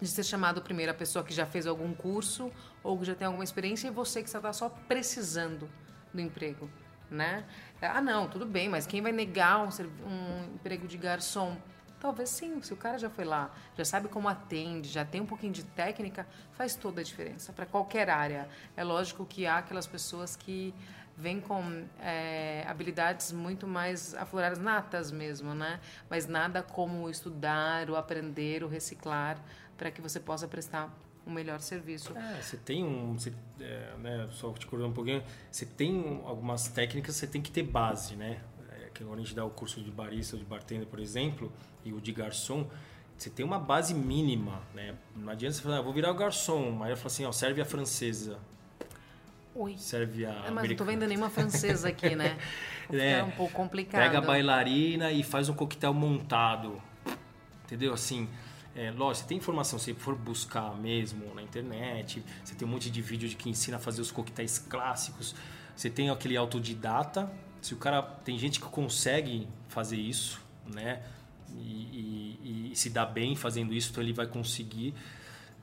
de 0.01 0.07
ser 0.07 0.23
chamado 0.23 0.63
primeiro 0.63 0.93
a 0.93 0.95
pessoa 0.95 1.25
que 1.25 1.35
já 1.35 1.45
fez 1.45 1.67
algum 1.67 1.93
curso 1.93 2.53
ou 2.83 2.99
que 2.99 3.05
já 3.05 3.15
tem 3.15 3.27
alguma 3.27 3.45
experiência 3.45 3.89
e 3.89 3.91
você 3.91 4.23
que 4.23 4.29
está 4.29 4.53
só 4.53 4.69
precisando 4.69 5.69
do 6.15 6.21
emprego, 6.21 6.71
né? 7.11 7.45
Ah, 7.83 8.01
não, 8.01 8.29
tudo 8.29 8.47
bem, 8.47 8.69
mas 8.69 8.87
quem 8.87 9.03
vai 9.03 9.13
negar 9.13 9.61
um, 9.61 9.69
um 10.07 10.55
emprego 10.55 10.87
de 10.87 10.97
garçom? 10.97 11.57
Talvez 12.01 12.29
sim, 12.29 12.63
se 12.63 12.73
o 12.73 12.77
cara 12.77 12.97
já 12.97 13.11
foi 13.11 13.25
lá, 13.25 13.53
já 13.77 13.85
sabe 13.85 14.07
como 14.07 14.29
atende, 14.29 14.89
já 14.89 15.05
tem 15.05 15.21
um 15.21 15.27
pouquinho 15.27 15.53
de 15.53 15.65
técnica, 15.65 16.29
faz 16.53 16.77
toda 16.77 17.01
a 17.01 17.05
diferença 17.05 17.53
para 17.53 17.67
qualquer 17.67 18.09
área. 18.09 18.49
É 18.77 18.85
lógico 18.85 19.27
que 19.27 19.47
há 19.47 19.59
aquelas 19.59 19.87
pessoas 19.87 20.37
que 20.37 20.73
vem 21.19 21.41
com 21.41 21.85
é, 22.01 22.65
habilidades 22.67 23.33
muito 23.33 23.67
mais 23.67 24.15
afloradas, 24.15 24.59
natas 24.59 25.11
mesmo, 25.11 25.53
né? 25.53 25.81
Mas 26.09 26.27
nada 26.27 26.63
como 26.63 27.11
estudar, 27.11 27.91
o 27.91 27.97
aprender, 27.97 28.63
o 28.63 28.69
reciclar, 28.69 29.43
para 29.77 29.91
que 29.91 30.01
você 30.01 30.21
possa 30.21 30.47
prestar 30.47 30.97
um 31.27 31.33
melhor 31.33 31.61
serviço. 31.61 32.17
É, 32.17 32.41
você 32.41 32.57
tem 32.57 32.85
um, 32.85 33.19
você, 33.19 33.33
é, 33.61 33.95
né, 33.99 34.29
só 34.31 34.53
te 34.53 34.67
cortando 34.67 34.91
um 34.91 34.95
pouquinho, 34.95 35.23
você 35.51 35.67
tem 35.67 36.23
algumas 36.25 36.69
técnicas, 36.69 37.17
você 37.17 37.27
tem 37.27 37.43
que 37.43 37.51
ter 37.51 37.65
base, 37.65 38.15
né? 38.15 38.41
É, 38.71 38.89
que 38.95 39.05
quando 39.05 39.19
a 39.19 39.23
gente 39.23 39.35
dá 39.35 39.45
o 39.45 39.51
curso 39.51 39.83
de 39.83 39.91
barista 39.91 40.37
ou 40.37 40.43
de 40.43 40.49
bartender, 40.49 40.87
por 40.87 41.01
exemplo, 41.01 41.53
e 41.85 41.93
o 41.93 42.01
de 42.01 42.13
garçom, 42.13 42.71
você 43.17 43.29
tem 43.29 43.45
uma 43.45 43.59
base 43.59 43.93
mínima, 43.93 44.63
né? 44.73 44.95
Não 45.17 45.33
adianta 45.33 45.57
você 45.57 45.63
falar, 45.63 45.79
ah, 45.79 45.83
vou 45.83 45.93
virar 45.93 46.13
o 46.13 46.15
garçom, 46.15 46.81
aí 46.83 46.93
eu 46.93 46.97
falo 46.97 47.09
assim, 47.09 47.25
ó, 47.25 47.33
serve 47.33 47.61
a 47.61 47.65
francesa. 47.65 48.39
Serve 49.77 50.27
a. 50.27 50.47
É, 50.47 50.51
mas 50.51 50.69
não 50.69 50.77
tô 50.77 50.85
vendo 50.85 51.07
nenhuma 51.07 51.31
francesa 51.31 51.89
aqui, 51.89 52.15
né? 52.15 52.39
é, 52.93 53.13
é 53.13 53.25
um 53.25 53.31
pouco 53.31 53.53
complicado. 53.53 54.03
Pega 54.03 54.19
a 54.19 54.21
bailarina 54.21 55.11
e 55.11 55.23
faz 55.23 55.49
um 55.49 55.55
coquetel 55.55 55.93
montado. 55.93 56.81
Entendeu? 57.65 57.93
Assim, 57.93 58.29
é, 58.75 58.91
lógico, 58.91 59.25
você 59.25 59.29
tem 59.29 59.39
informação, 59.39 59.79
se 59.79 59.93
for 59.95 60.15
buscar 60.15 60.75
mesmo 60.77 61.35
na 61.35 61.43
internet, 61.43 62.23
você 62.45 62.55
tem 62.55 62.67
um 62.67 62.71
monte 62.71 62.91
de 62.91 63.03
vídeo 63.03 63.29
de 63.29 63.35
que 63.35 63.51
ensina 63.51 63.77
a 63.77 63.81
fazer 63.81 64.01
os 64.01 64.11
coquetéis 64.11 64.59
clássicos. 64.59 65.35
Você 65.75 65.91
tem 65.91 66.11
aquele 66.11 66.37
autodidata. 66.37 67.31
Se 67.61 67.75
o 67.75 67.77
cara. 67.77 68.03
Tem 68.03 68.39
gente 68.39 68.61
que 68.61 68.67
consegue 68.67 69.49
fazer 69.69 69.97
isso, 69.97 70.41
né? 70.67 71.03
E, 71.57 72.39
e, 72.43 72.71
e 72.73 72.77
se 72.77 72.91
dá 72.91 73.05
bem 73.05 73.35
fazendo 73.35 73.73
isso, 73.75 73.91
então 73.91 74.03
ele 74.03 74.13
vai 74.13 74.27
conseguir 74.27 74.95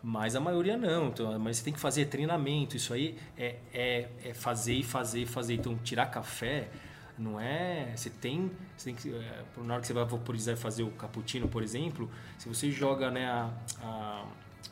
mas 0.07 0.35
a 0.35 0.39
maioria 0.39 0.77
não. 0.77 1.07
Então, 1.07 1.39
mas 1.39 1.57
você 1.57 1.63
tem 1.63 1.73
que 1.73 1.79
fazer 1.79 2.05
treinamento. 2.05 2.77
Isso 2.77 2.93
aí 2.93 3.17
é, 3.35 3.55
é, 3.73 4.09
é 4.23 4.33
fazer 4.35 4.75
e 4.75 4.83
fazer 4.83 5.23
e 5.23 5.25
fazer. 5.25 5.55
Então, 5.55 5.75
tirar 5.77 6.05
café 6.05 6.69
não 7.17 7.39
é. 7.39 7.91
Você 7.95 8.11
tem. 8.11 8.51
Você 8.77 8.91
tem 8.91 8.95
que, 8.95 9.11
é, 9.11 9.43
na 9.63 9.73
hora 9.73 9.81
que 9.81 9.87
você 9.87 9.93
vai 9.93 10.05
vaporizar 10.05 10.53
e 10.53 10.57
fazer 10.57 10.83
o 10.83 10.91
cappuccino, 10.91 11.47
por 11.47 11.63
exemplo, 11.63 12.07
se 12.37 12.47
você 12.47 12.69
joga 12.69 13.09
né, 13.09 13.25
a, 13.25 13.49
a 13.81 14.25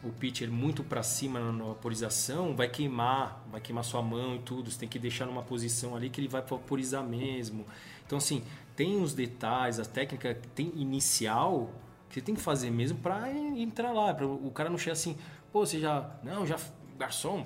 o 0.04 0.12
pitcher 0.12 0.52
muito 0.52 0.84
para 0.84 1.02
cima 1.02 1.40
na 1.40 1.64
vaporização, 1.64 2.56
vai 2.56 2.68
queimar, 2.68 3.44
vai 3.52 3.60
queimar 3.60 3.84
sua 3.84 4.04
mão 4.04 4.36
e 4.36 4.40
tudo. 4.40 4.70
Você 4.70 4.78
tem 4.78 4.90
que 4.90 5.00
deixar 5.00 5.26
numa 5.26 5.42
posição 5.42 5.96
ali 5.96 6.12
que 6.12 6.22
ele 6.22 6.28
vai 6.28 6.44
vaporizar 6.44 7.04
mesmo. 7.04 7.66
Então, 8.06 8.20
assim, 8.20 8.44
tem 8.76 9.02
os 9.02 9.16
detalhes, 9.16 9.80
a 9.80 9.86
técnica 9.86 10.38
tem 10.54 10.72
inicial 10.76 11.74
você 12.14 12.22
tem 12.22 12.36
que 12.36 12.42
fazer 12.42 12.70
mesmo 12.70 13.00
para 13.00 13.32
entrar 13.32 13.92
lá. 13.92 14.14
Pra 14.14 14.26
o 14.26 14.52
cara 14.52 14.70
não 14.70 14.78
chegar 14.78 14.94
assim, 14.94 15.18
pô, 15.52 15.66
você 15.66 15.80
já. 15.80 16.10
Não, 16.24 16.46
já. 16.46 16.58
Garçom, 16.98 17.46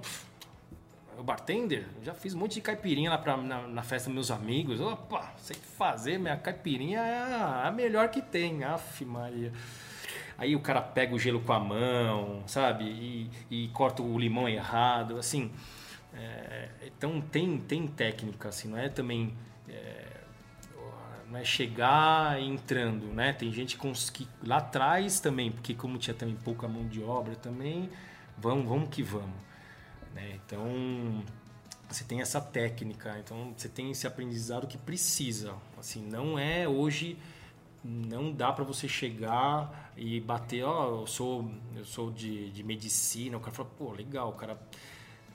o 1.18 1.24
bartender, 1.24 1.86
já 2.04 2.14
fiz 2.14 2.34
um 2.34 2.40
monte 2.40 2.56
de 2.56 2.62
caipirinha 2.62 3.10
lá 3.10 3.18
pra, 3.18 3.38
na, 3.38 3.68
na 3.68 3.82
festa 3.82 4.10
dos 4.10 4.14
meus 4.14 4.32
amigos. 4.32 4.80
Opa, 4.80 5.34
sei 5.38 5.56
fazer, 5.78 6.20
minha 6.20 6.38
caipirinha 6.38 7.00
é 7.00 7.18
a, 7.18 7.68
a 7.68 7.72
melhor 7.72 8.10
que 8.10 8.22
tem. 8.22 8.64
Aff, 8.64 9.04
Maria. 9.04 9.52
Aí 10.38 10.56
o 10.56 10.60
cara 10.60 10.82
pega 10.82 11.16
o 11.16 11.20
gelo 11.20 11.42
com 11.42 11.52
a 11.52 11.60
mão, 11.60 12.44
sabe? 12.46 12.86
E, 12.86 13.30
e 13.50 13.68
corta 13.70 14.04
o 14.04 14.20
limão 14.20 14.48
errado, 14.48 15.18
assim. 15.18 15.52
É, 16.14 16.70
então 16.86 17.20
tem, 17.20 17.58
tem 17.58 17.88
técnica, 17.88 18.50
assim, 18.50 18.68
não 18.68 18.78
é 18.78 18.88
também. 18.88 19.34
É, 19.68 20.07
não 21.30 21.38
é 21.38 21.44
chegar 21.44 22.42
entrando, 22.42 23.08
né? 23.08 23.34
Tem 23.34 23.52
gente 23.52 23.78
que 23.78 24.28
lá 24.44 24.58
atrás 24.58 25.20
também, 25.20 25.52
porque 25.52 25.74
como 25.74 25.98
tinha 25.98 26.14
também 26.14 26.36
pouca 26.36 26.68
mão 26.68 26.88
de 26.88 27.04
obra 27.04 27.36
também, 27.36 27.90
vamos, 28.38 28.68
vamos 28.68 28.90
que 28.90 29.04
vamos, 29.04 29.36
né? 30.14 30.40
Então 30.46 31.24
você 31.90 32.04
tem 32.04 32.22
essa 32.22 32.42
técnica, 32.42 33.18
então 33.20 33.54
você 33.56 33.70
tem 33.70 33.92
esse 33.92 34.06
aprendizado 34.08 34.68
que 34.68 34.78
precisa, 34.78 35.54
assim, 35.78 36.06
não 36.06 36.38
é 36.38 36.68
hoje 36.68 37.18
não 37.84 38.34
dá 38.34 38.52
para 38.52 38.64
você 38.64 38.88
chegar 38.88 39.92
e 39.96 40.20
bater, 40.20 40.64
ó, 40.64 40.90
oh, 40.90 41.02
eu 41.02 41.08
sou 41.08 41.52
eu 41.76 41.86
sou 41.86 42.12
de, 42.12 42.52
de 42.52 42.64
medicina, 42.64 43.38
o 43.38 43.40
cara 43.40 43.56
fala, 43.56 43.70
pô, 43.78 43.92
legal, 43.92 44.30
o 44.30 44.34
cara 44.34 44.60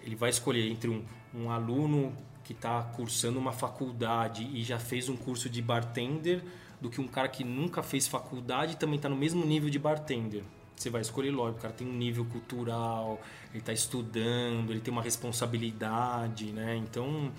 ele 0.03 0.17
vai 0.17 0.31
escolher 0.31 0.69
entre 0.71 0.91
um, 0.91 1.05
um 1.35 1.51
aluno 1.51 2.13
que 2.45 2.53
está 2.53 2.83
cursando 2.83 3.39
uma 3.39 3.53
faculdade 3.53 4.49
e 4.53 4.63
já 4.63 4.79
fez 4.79 5.09
um 5.09 5.17
curso 5.17 5.49
de 5.49 5.63
bartender 5.63 6.43
do 6.81 6.91
que 6.91 7.01
um 7.01 7.07
cara 7.07 7.29
que 7.29 7.45
nunca 7.45 7.83
fez 7.83 8.09
faculdade 8.09 8.73
e 8.73 8.77
também 8.77 8.97
está 8.97 9.09
no 9.09 9.17
mesmo 9.17 9.45
nível 9.47 9.71
de 9.71 9.79
bartender. 9.79 10.43
Você 10.75 10.91
vai 10.91 11.01
escolher 11.01 11.31
logo, 11.31 11.57
o 11.57 11.61
cara 11.61 11.73
tem 11.73 11.87
um 11.87 11.93
nível 11.93 12.25
cultural, 12.25 13.21
ele 13.51 13.61
está 13.61 13.73
estudando, 13.73 14.71
ele 14.71 14.81
tem 14.81 14.91
uma 14.91 15.03
responsabilidade, 15.03 16.47
né? 16.47 16.77
Então, 16.77 17.31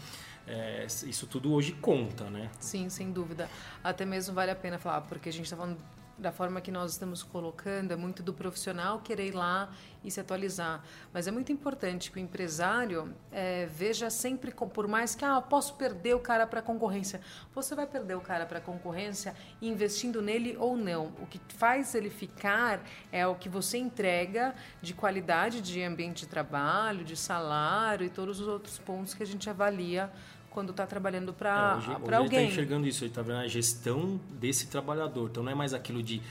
é, 0.48 0.86
isso 0.86 1.28
tudo 1.28 1.52
hoje 1.52 1.74
conta, 1.74 2.30
né? 2.30 2.50
Sim, 2.60 2.88
sem 2.90 3.12
dúvida. 3.12 3.50
Até 3.84 4.06
mesmo 4.06 4.34
vale 4.34 4.52
a 4.52 4.56
pena 4.56 4.80
falar, 4.80 5.02
porque 5.02 5.28
a 5.28 5.34
gente 5.34 5.44
está 5.44 5.58
falando 5.58 5.78
da 6.18 6.32
forma 6.32 6.62
que 6.62 6.72
nós 6.72 6.92
estamos 6.92 7.24
colocando, 7.24 7.92
é 7.92 7.96
muito 7.96 8.22
do 8.22 8.34
profissional 8.34 9.00
querer 9.00 9.28
ir 9.28 9.32
lá 9.32 9.70
e 10.04 10.12
se 10.12 10.20
atualizar. 10.20 10.84
Mas 11.12 11.28
é 11.28 11.32
muito 11.32 11.52
importante 11.52 12.12
que 12.12 12.18
o 12.18 12.20
empresário 12.20 13.14
é, 13.32 13.66
veja 13.66 14.10
sempre, 14.10 14.52
por 14.52 14.88
mais 14.88 15.16
que 15.16 15.26
ah, 15.26 15.42
posso 15.42 15.76
perder 15.76 16.16
o 16.16 16.20
cara 16.20 16.46
para 16.46 16.60
a 16.60 16.64
concorrência, 16.64 17.22
você 17.54 17.74
vai 17.74 17.88
perder 17.88 18.16
o 18.16 18.22
cara 18.22 18.46
para 18.46 18.60
a 18.60 18.62
concorrência 18.62 19.36
investindo 19.62 20.22
nele 20.22 20.56
ou 20.60 20.78
não. 20.78 21.08
O 21.22 21.26
que 21.26 21.40
faz 21.56 21.96
ele 21.96 22.10
ficar 22.10 22.84
é 23.12 23.26
o 23.26 23.36
que 23.36 23.50
você 23.50 23.78
entrega 23.78 24.54
de 24.82 24.94
qualidade 24.94 25.62
de 25.62 25.82
ambiente 25.82 26.22
de 26.22 26.28
trabalho, 26.28 27.04
de 27.04 27.16
salário 27.16 28.06
e 28.06 28.10
todos 28.10 28.40
os 28.40 28.48
outros 28.48 28.78
pontos 28.78 29.14
que 29.14 29.24
a 29.24 29.26
gente 29.26 29.50
avalia 29.50 30.12
quando 30.54 30.70
está 30.70 30.86
trabalhando 30.86 31.34
para 31.34 31.80
é, 31.82 32.16
alguém. 32.16 32.16
Hoje 32.16 32.16
ele 32.16 32.26
está 32.26 32.42
enxergando 32.44 32.88
isso, 32.88 33.04
ele 33.04 33.12
está 33.12 33.22
vendo 33.22 33.40
a 33.40 33.48
gestão 33.48 34.20
desse 34.30 34.68
trabalhador. 34.68 35.30
Então 35.30 35.44
não 35.44 35.52
é 35.52 35.56
mais 35.56 35.74
aquilo 35.74 36.02
de, 36.02 36.22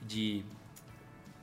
de 0.00 0.44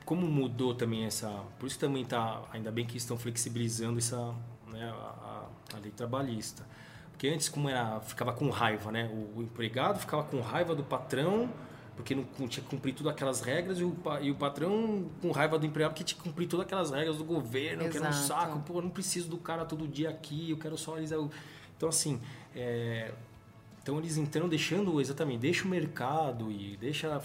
como 0.06 0.26
mudou 0.26 0.74
também 0.74 1.06
essa. 1.06 1.30
Por 1.60 1.68
isso 1.68 1.78
também 1.78 2.04
está, 2.04 2.42
ainda 2.52 2.72
bem 2.72 2.86
que 2.86 2.98
estão 2.98 3.18
flexibilizando 3.18 4.00
essa, 4.00 4.34
né, 4.68 4.90
a, 4.90 5.46
a, 5.76 5.80
lei 5.80 5.92
trabalhista. 5.92 6.66
Porque 7.12 7.28
antes, 7.28 7.50
como 7.50 7.70
era, 7.70 8.00
ficava 8.00 8.34
com 8.34 8.50
raiva, 8.50 8.92
né? 8.92 9.10
O, 9.14 9.40
o 9.40 9.44
empregado 9.44 10.00
ficava 10.00 10.24
com 10.24 10.40
raiva 10.42 10.74
do 10.74 10.84
patrão 10.84 11.50
porque 11.96 12.16
não 12.16 12.48
tinha 12.48 12.64
que 12.64 12.70
cumprir 12.70 12.96
todas 12.96 13.14
aquelas 13.14 13.42
regras 13.42 13.80
e 13.80 13.84
o, 13.84 13.96
e 14.22 14.32
o 14.32 14.36
patrão 14.36 15.06
com 15.22 15.30
raiva 15.32 15.60
do 15.60 15.66
empregado 15.66 15.92
porque 15.92 16.04
tinha 16.04 16.18
que 16.18 16.24
cumprir 16.24 16.48
todas 16.48 16.66
aquelas 16.66 16.90
regras 16.90 17.18
do 17.18 17.24
governo, 17.24 17.84
Exato. 17.84 17.92
que 17.92 17.98
era 17.98 18.10
um 18.10 18.14
saco, 18.14 18.60
pô, 18.62 18.76
eu 18.76 18.82
não 18.82 18.90
preciso 18.90 19.30
do 19.30 19.38
cara 19.38 19.66
todo 19.66 19.88
dia 19.88 20.10
aqui, 20.10 20.50
eu 20.50 20.58
quero 20.58 20.78
só 20.78 20.98
eles. 20.98 21.12
Então, 21.82 21.90
assim, 21.90 22.22
é, 22.56 23.12
então 23.82 23.98
eles 23.98 24.16
entram 24.16 24.48
deixando 24.48 25.02
exatamente, 25.02 25.40
deixa 25.40 25.66
o 25.66 25.68
mercado 25.68 26.52
e 26.52 26.78
deixa 26.78 27.20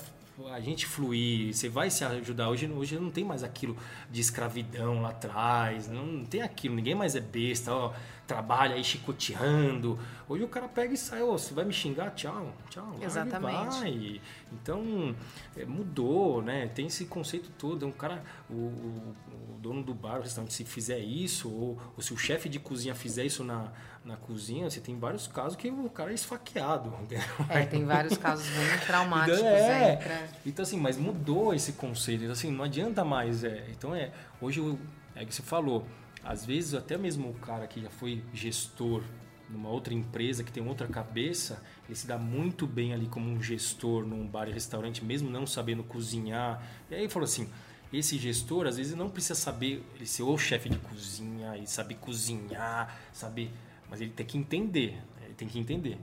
a 0.50 0.60
gente 0.60 0.86
fluir, 0.86 1.54
você 1.54 1.68
vai 1.68 1.90
se 1.90 2.02
ajudar. 2.02 2.48
Hoje, 2.48 2.66
hoje 2.66 2.98
não 2.98 3.10
tem 3.10 3.22
mais 3.22 3.42
aquilo 3.42 3.76
de 4.10 4.18
escravidão 4.18 5.02
lá 5.02 5.10
atrás, 5.10 5.88
não, 5.88 6.06
não 6.06 6.24
tem 6.24 6.40
aquilo, 6.40 6.74
ninguém 6.74 6.94
mais 6.94 7.14
é 7.14 7.20
besta, 7.20 7.70
ó, 7.70 7.92
trabalha 8.26 8.76
aí 8.76 8.82
chicoteando. 8.82 9.98
Hoje 10.26 10.42
o 10.42 10.48
cara 10.48 10.66
pega 10.66 10.94
e 10.94 10.96
sai, 10.96 11.22
ó, 11.22 11.32
você 11.32 11.52
vai 11.52 11.66
me 11.66 11.72
xingar? 11.74 12.14
Tchau, 12.14 12.50
tchau. 12.70 12.96
Exatamente. 13.00 13.78
Vai. 13.78 14.20
Então, 14.52 15.14
é, 15.54 15.66
mudou, 15.66 16.40
né? 16.40 16.66
Tem 16.68 16.86
esse 16.86 17.04
conceito 17.04 17.50
todo. 17.58 17.86
Um 17.86 17.92
cara, 17.92 18.24
o, 18.50 18.54
o, 18.54 19.16
o 19.54 19.58
dono 19.60 19.82
do 19.82 19.94
bar, 19.94 20.18
o 20.18 20.22
restaurante, 20.22 20.54
se 20.54 20.64
fizer 20.64 20.98
isso, 20.98 21.48
ou, 21.48 21.78
ou 21.94 22.02
se 22.02 22.12
o 22.12 22.16
chefe 22.16 22.48
de 22.48 22.58
cozinha 22.58 22.94
fizer 22.94 23.24
isso 23.24 23.44
na, 23.44 23.70
na 24.06 24.16
cozinha, 24.16 24.70
você 24.70 24.80
tem 24.80 24.96
vários 24.96 25.26
casos 25.26 25.56
que 25.56 25.68
o 25.68 25.90
cara 25.90 26.12
é 26.12 26.14
esfaqueado. 26.14 26.92
É, 27.50 27.66
tem 27.66 27.84
vários 27.84 28.16
casos 28.16 28.46
bem 28.46 28.78
traumáticos 28.86 29.40
então, 29.40 29.50
é, 29.50 29.90
aí. 29.90 29.96
Pra... 29.96 30.28
Então, 30.46 30.62
assim, 30.62 30.78
mas 30.78 30.96
mudou 30.96 31.52
esse 31.52 31.72
conceito. 31.72 32.22
Então, 32.22 32.32
assim, 32.32 32.50
não 32.50 32.64
adianta 32.64 33.04
mais. 33.04 33.42
É, 33.42 33.66
então, 33.70 33.94
é, 33.94 34.12
hoje, 34.40 34.78
é 35.14 35.24
que 35.24 35.34
você 35.34 35.42
falou, 35.42 35.84
às 36.22 36.46
vezes, 36.46 36.74
até 36.74 36.96
mesmo 36.96 37.30
o 37.30 37.34
cara 37.34 37.66
que 37.66 37.82
já 37.82 37.90
foi 37.90 38.22
gestor 38.32 39.02
numa 39.50 39.68
outra 39.68 39.92
empresa, 39.92 40.44
que 40.44 40.52
tem 40.52 40.66
outra 40.66 40.86
cabeça, 40.86 41.62
ele 41.88 41.96
se 41.96 42.06
dá 42.06 42.18
muito 42.18 42.66
bem 42.66 42.92
ali 42.92 43.06
como 43.06 43.28
um 43.28 43.42
gestor 43.42 44.04
num 44.04 44.26
bar 44.26 44.48
e 44.48 44.52
restaurante, 44.52 45.04
mesmo 45.04 45.30
não 45.30 45.46
sabendo 45.46 45.82
cozinhar. 45.82 46.62
E 46.90 46.94
aí 46.94 47.02
ele 47.02 47.08
falou 47.08 47.24
assim, 47.24 47.48
esse 47.92 48.18
gestor, 48.18 48.66
às 48.66 48.76
vezes, 48.76 48.94
não 48.94 49.08
precisa 49.08 49.34
saber 49.34 49.84
ele 49.96 50.06
ser 50.06 50.22
o 50.22 50.38
chefe 50.38 50.68
de 50.68 50.78
cozinha 50.78 51.56
e 51.56 51.66
saber 51.66 51.96
cozinhar, 51.96 52.96
saber... 53.12 53.50
Mas 53.90 54.00
ele 54.00 54.10
tem 54.10 54.26
que 54.26 54.36
entender, 54.36 54.98
ele 55.22 55.34
tem 55.34 55.48
que 55.48 55.58
entender. 55.58 55.98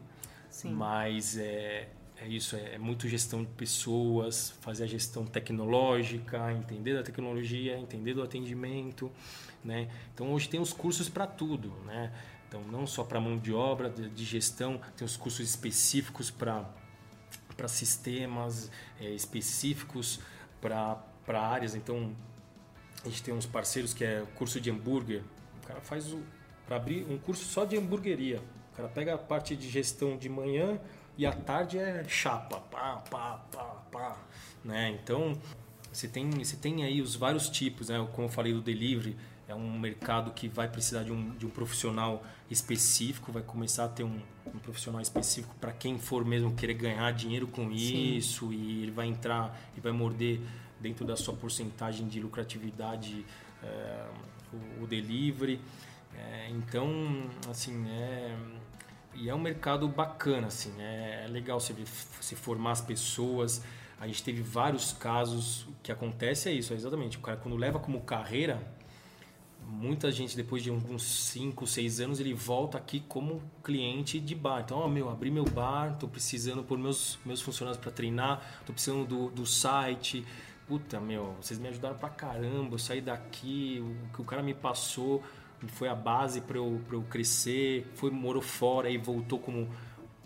Sim. 0.50 0.72
Mas 0.72 1.38
é, 1.38 1.90
é 2.18 2.28
isso, 2.28 2.56
é, 2.56 2.76
é 2.76 2.78
muito 2.78 3.08
gestão 3.08 3.44
de 3.44 3.50
pessoas, 3.52 4.52
fazer 4.62 4.84
a 4.84 4.88
gestão 4.88 5.26
tecnológica, 5.26 6.52
entender 6.54 6.94
da 6.94 7.04
tecnologia, 7.04 7.78
entender 7.78 8.14
do 8.14 8.22
atendimento, 8.22 9.12
né? 9.64 9.90
Então 10.14 10.32
hoje 10.32 10.48
tem 10.48 10.60
os 10.60 10.72
cursos 10.72 11.10
para 11.10 11.26
tudo, 11.26 11.70
né? 11.86 12.14
Então 12.48 12.62
não 12.64 12.86
só 12.86 13.04
para 13.04 13.20
mão 13.20 13.38
de 13.38 13.52
obra, 13.52 13.90
de, 13.90 14.10
de, 14.10 14.24
gestão, 14.24 14.80
tem 14.96 15.06
os 15.06 15.18
cursos 15.18 15.48
específicos 15.48 16.30
para 16.30 16.70
para 17.58 17.68
sistemas 17.68 18.72
é, 19.00 19.10
específicos 19.10 20.20
para 20.62 20.96
para 21.26 21.42
áreas. 21.42 21.76
Então 21.76 22.16
a 23.04 23.10
gente 23.10 23.24
tem 23.24 23.34
uns 23.34 23.46
parceiros 23.46 23.94
que 23.94 24.04
é 24.04 24.24
curso 24.36 24.62
de 24.62 24.70
hambúrguer. 24.70 25.24
O 25.64 25.68
cara 25.68 25.82
faz 25.82 26.14
o 26.14 26.22
para 26.66 26.78
abrir 26.78 27.06
um 27.10 27.18
curso 27.18 27.46
só 27.46 27.66
de 27.66 27.78
hamburgueria. 27.78 28.42
O 28.74 28.76
cara 28.76 28.90
pega 28.90 29.14
a 29.14 29.18
parte 29.18 29.56
de 29.56 29.70
gestão 29.70 30.18
de 30.18 30.30
manhã 30.30 30.80
e 31.18 31.26
à 31.26 31.32
tarde 31.32 31.78
é 31.78 32.04
chapa, 32.08 32.60
pá, 32.60 33.04
pá, 33.10 33.38
pá, 33.52 33.64
pá, 33.92 34.18
né? 34.64 34.98
Então 35.02 35.38
você 35.92 36.08
tem, 36.08 36.30
você 36.30 36.56
tem 36.56 36.84
aí 36.84 37.02
os 37.02 37.16
vários 37.16 37.50
tipos, 37.50 37.90
né? 37.90 38.08
Como 38.14 38.28
eu 38.28 38.32
falei 38.32 38.52
do 38.52 38.62
delivery, 38.62 39.16
é 39.48 39.54
um 39.54 39.78
mercado 39.78 40.32
que 40.32 40.48
vai 40.48 40.68
precisar 40.68 41.04
de 41.04 41.12
um, 41.12 41.32
de 41.32 41.46
um 41.46 41.50
profissional 41.50 42.24
específico, 42.50 43.32
vai 43.32 43.44
começar 43.44 43.86
a 43.86 43.90
ter 43.90 44.04
um, 44.04 44.20
um 44.48 44.60
profissional 44.60 45.02
específico 45.02 45.54
para 45.60 45.72
quem 45.72 46.00
for 46.00 46.26
mesmo 46.26 46.54
querer 46.56 46.74
ganhar 46.74 47.12
dinheiro 47.14 47.48
com 47.48 47.70
Sim. 47.70 48.16
isso 48.16 48.52
e 48.54 48.84
ele 48.84 48.92
vai 48.92 49.08
entrar 49.08 49.60
e 49.78 49.82
vai 49.82 49.92
morder 49.92 50.40
dentro 50.80 51.06
da 51.06 51.16
sua 51.16 51.34
porcentagem 51.34 52.08
de 52.08 52.20
lucratividade 52.20 53.26
é, 53.64 54.06
o, 54.52 54.84
o, 54.84 54.88
delivery. 54.88 55.60
É, 56.18 56.50
então, 56.50 57.30
assim, 57.50 57.88
é, 57.90 58.36
e 59.16 59.30
é 59.30 59.36
um 59.36 59.40
mercado 59.40 59.88
bacana, 59.88 60.48
assim, 60.48 60.74
é, 60.80 61.24
é 61.26 61.28
legal 61.28 61.60
você, 61.60 61.74
se 62.22 62.36
formar 62.36 62.72
as 62.72 62.82
pessoas. 62.82 63.64
A 64.00 64.08
gente 64.08 64.24
teve 64.24 64.42
vários 64.42 64.92
casos 64.92 65.68
que 65.82 65.92
acontece 65.92 66.50
é 66.50 66.52
isso, 66.52 66.74
é 66.74 66.76
exatamente. 66.76 67.18
O 67.18 67.22
cara 67.22 67.38
quando 67.38 67.56
leva 67.56 67.80
como 67.80 68.02
carreira, 68.02 68.62
muita 69.66 70.12
gente 70.12 70.36
depois 70.36 70.62
de 70.62 70.72
uns 70.72 71.04
5, 71.04 71.66
6 71.66 72.00
anos 72.02 72.20
ele 72.20 72.34
volta 72.34 72.78
aqui 72.78 73.00
como 73.02 73.42
cliente 73.64 74.20
de 74.20 74.36
bar. 74.36 74.62
Então, 74.62 74.80
ó, 74.80 74.88
meu, 74.88 75.10
abri 75.10 75.32
meu 75.32 75.46
bar, 75.46 75.98
tô 75.98 76.08
precisando 76.08 76.64
por 76.64 76.78
meus 76.78 77.20
meus 77.26 77.42
funcionários 77.42 77.82
para 77.82 77.92
treinar, 77.92 78.62
tô 78.66 78.74
precisando 78.74 79.06
do, 79.06 79.30
do 79.30 79.46
site. 79.46 80.26
Puta, 80.68 81.00
meu, 81.00 81.36
vocês 81.42 81.60
me 81.60 81.68
ajudaram 81.68 81.98
pra 81.98 82.10
caramba, 82.10 82.76
eu 82.76 82.80
saí 82.80 83.02
daqui, 83.02 83.82
o 83.82 84.16
que 84.16 84.22
o 84.22 84.26
cara 84.26 84.42
me 84.42 84.54
passou 84.54 85.22
foi 85.68 85.88
a 85.88 85.96
base 85.96 86.42
para 86.42 86.58
eu, 86.58 86.82
pra 86.88 86.96
eu 86.96 87.04
crescer, 87.04 87.88
foi 87.96 88.12
morou 88.12 88.42
fora 88.42 88.90
e 88.90 88.98
voltou 88.98 89.40
como 89.40 89.70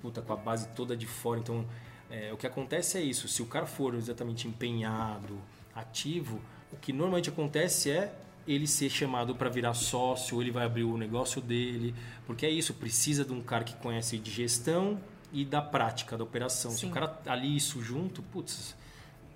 puta 0.01 0.21
com 0.21 0.33
a 0.33 0.35
base 0.35 0.67
toda 0.69 0.95
de 0.95 1.05
fora. 1.05 1.39
Então, 1.39 1.65
é, 2.09 2.31
o 2.31 2.37
que 2.37 2.47
acontece 2.47 2.97
é 2.97 3.01
isso, 3.01 3.27
se 3.27 3.41
o 3.41 3.45
cara 3.45 3.65
for 3.65 3.95
exatamente 3.95 4.47
empenhado, 4.47 5.37
ativo, 5.75 6.39
o 6.71 6.77
que 6.77 6.93
normalmente 6.93 7.29
acontece 7.29 7.91
é 7.91 8.13
ele 8.47 8.65
ser 8.65 8.89
chamado 8.89 9.35
para 9.35 9.49
virar 9.49 9.73
sócio, 9.73 10.41
ele 10.41 10.51
vai 10.51 10.65
abrir 10.65 10.85
o 10.85 10.97
negócio 10.97 11.41
dele, 11.41 11.93
porque 12.25 12.45
é 12.45 12.49
isso, 12.49 12.73
precisa 12.73 13.25
de 13.25 13.33
um 13.33 13.41
cara 13.41 13.63
que 13.63 13.75
conhece 13.75 14.17
de 14.17 14.31
gestão 14.31 14.99
e 15.33 15.43
da 15.43 15.61
prática 15.61 16.17
da 16.17 16.23
operação. 16.23 16.71
Sim. 16.71 16.77
Se 16.77 16.85
o 16.85 16.89
cara 16.89 17.19
ali 17.25 17.55
isso 17.55 17.81
junto, 17.81 18.21
putz, 18.21 18.73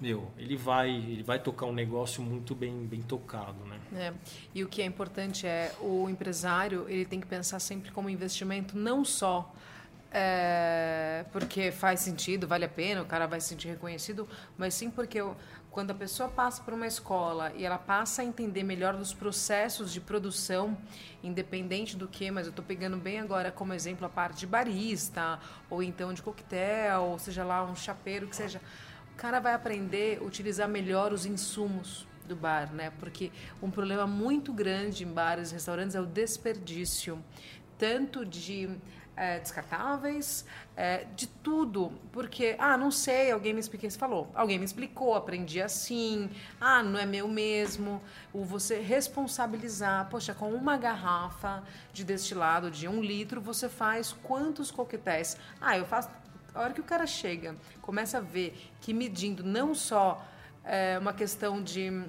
meu, 0.02 0.32
ele 0.36 0.58
vai, 0.58 0.90
ele 0.90 1.22
vai 1.22 1.38
tocar 1.38 1.68
um 1.68 1.74
negócio 1.74 2.24
muito 2.24 2.56
bem, 2.56 2.86
bem 2.88 3.04
tocado, 3.04 3.64
né? 3.66 3.80
É. 3.94 4.14
E 4.54 4.64
o 4.64 4.68
que 4.68 4.82
é 4.82 4.86
importante 4.86 5.46
é 5.46 5.72
o 5.80 6.10
empresário, 6.10 6.88
ele 6.90 7.06
tem 7.06 7.22
que 7.22 7.28
pensar 7.28 7.60
sempre 7.60 7.92
como 7.92 8.10
investimento, 8.10 8.76
não 8.76 9.06
só 9.06 9.54
é, 10.12 11.24
porque 11.32 11.72
faz 11.72 12.00
sentido, 12.02 12.48
vale 12.48 12.66
a 12.66 12.70
pena, 12.70 13.02
o 13.02 13.06
cara 13.06 13.28
vai 13.28 13.40
se 13.40 13.50
sentir 13.50 13.70
reconhecido, 13.70 14.28
mas 14.58 14.74
sim 14.74 14.90
porque 14.90 15.24
quando 15.70 15.92
a 15.92 15.94
pessoa 15.94 16.28
passa 16.28 16.62
por 16.62 16.74
uma 16.74 16.86
escola 16.86 17.54
e 17.56 17.64
ela 17.64 17.78
passa 17.78 18.22
a 18.22 18.26
entender 18.26 18.64
melhor 18.64 18.98
dos 18.98 19.14
processos 19.14 19.94
de 19.94 20.02
produção, 20.02 20.78
independente 21.24 21.96
do 21.96 22.08
que, 22.08 22.30
mas 22.30 22.46
eu 22.46 22.50
estou 22.50 22.66
pegando 22.66 22.98
bem 22.98 23.20
agora 23.20 23.52
como 23.52 23.72
exemplo 23.72 24.06
a 24.06 24.10
parte 24.10 24.42
de 24.42 24.48
barista, 24.48 25.40
ou 25.70 25.82
então 25.82 26.12
de 26.12 26.22
coquetel, 26.22 27.04
ou 27.04 27.20
seja 27.20 27.46
lá, 27.46 27.64
um 27.64 27.76
chapeiro, 27.76 28.28
que 28.28 28.36
seja. 28.36 28.60
O 29.14 29.16
cara 29.18 29.40
vai 29.40 29.54
aprender 29.54 30.20
a 30.20 30.24
utilizar 30.24 30.68
melhor 30.68 31.14
os 31.14 31.26
insumos 31.26 32.08
do 32.28 32.36
bar, 32.36 32.74
né? 32.74 32.92
Porque 33.00 33.32
um 33.62 33.70
problema 33.70 34.08
muito 34.08 34.52
grande 34.54 35.04
em 35.04 35.08
bares 35.08 35.52
e 35.52 35.54
restaurantes 35.54 35.96
é 35.96 36.02
o 36.02 36.06
desperdício, 36.06 37.24
tanto 37.78 38.26
de 38.26 38.70
é, 39.16 39.40
descartáveis, 39.40 40.46
é, 40.76 41.06
de 41.16 41.28
tudo. 41.28 41.92
Porque, 42.12 42.56
ah, 42.58 42.78
não 42.78 42.90
sei, 42.90 43.32
alguém 43.32 43.54
me 43.54 43.60
explicou, 43.60 43.90
você 43.90 44.00
falou, 44.00 44.32
alguém 44.34 44.58
me 44.58 44.66
explicou, 44.66 45.14
aprendi 45.14 45.62
assim, 45.62 46.30
ah, 46.60 46.82
não 46.82 47.00
é 47.00 47.06
meu 47.06 47.28
mesmo. 47.28 48.02
O 48.34 48.44
você 48.44 48.80
responsabilizar, 48.80 50.10
poxa, 50.10 50.34
com 50.34 50.52
uma 50.52 50.78
garrafa 50.78 51.64
de 51.94 52.04
destilado 52.04 52.72
de 52.72 52.88
um 52.88 53.02
litro, 53.02 53.42
você 53.42 53.70
faz 53.70 54.14
quantos 54.24 54.72
coquetéis? 54.72 55.38
Ah, 55.60 55.78
eu 55.78 55.86
faço. 55.86 56.10
A 56.54 56.62
hora 56.62 56.74
que 56.74 56.82
o 56.82 56.84
cara 56.84 57.08
chega, 57.08 57.56
começa 57.82 58.18
a 58.18 58.22
ver 58.22 58.72
que 58.82 58.94
medindo 58.94 59.42
não 59.44 59.74
só 59.74 60.26
é, 60.66 60.98
uma 61.00 61.14
questão 61.14 61.64
de 61.64 62.04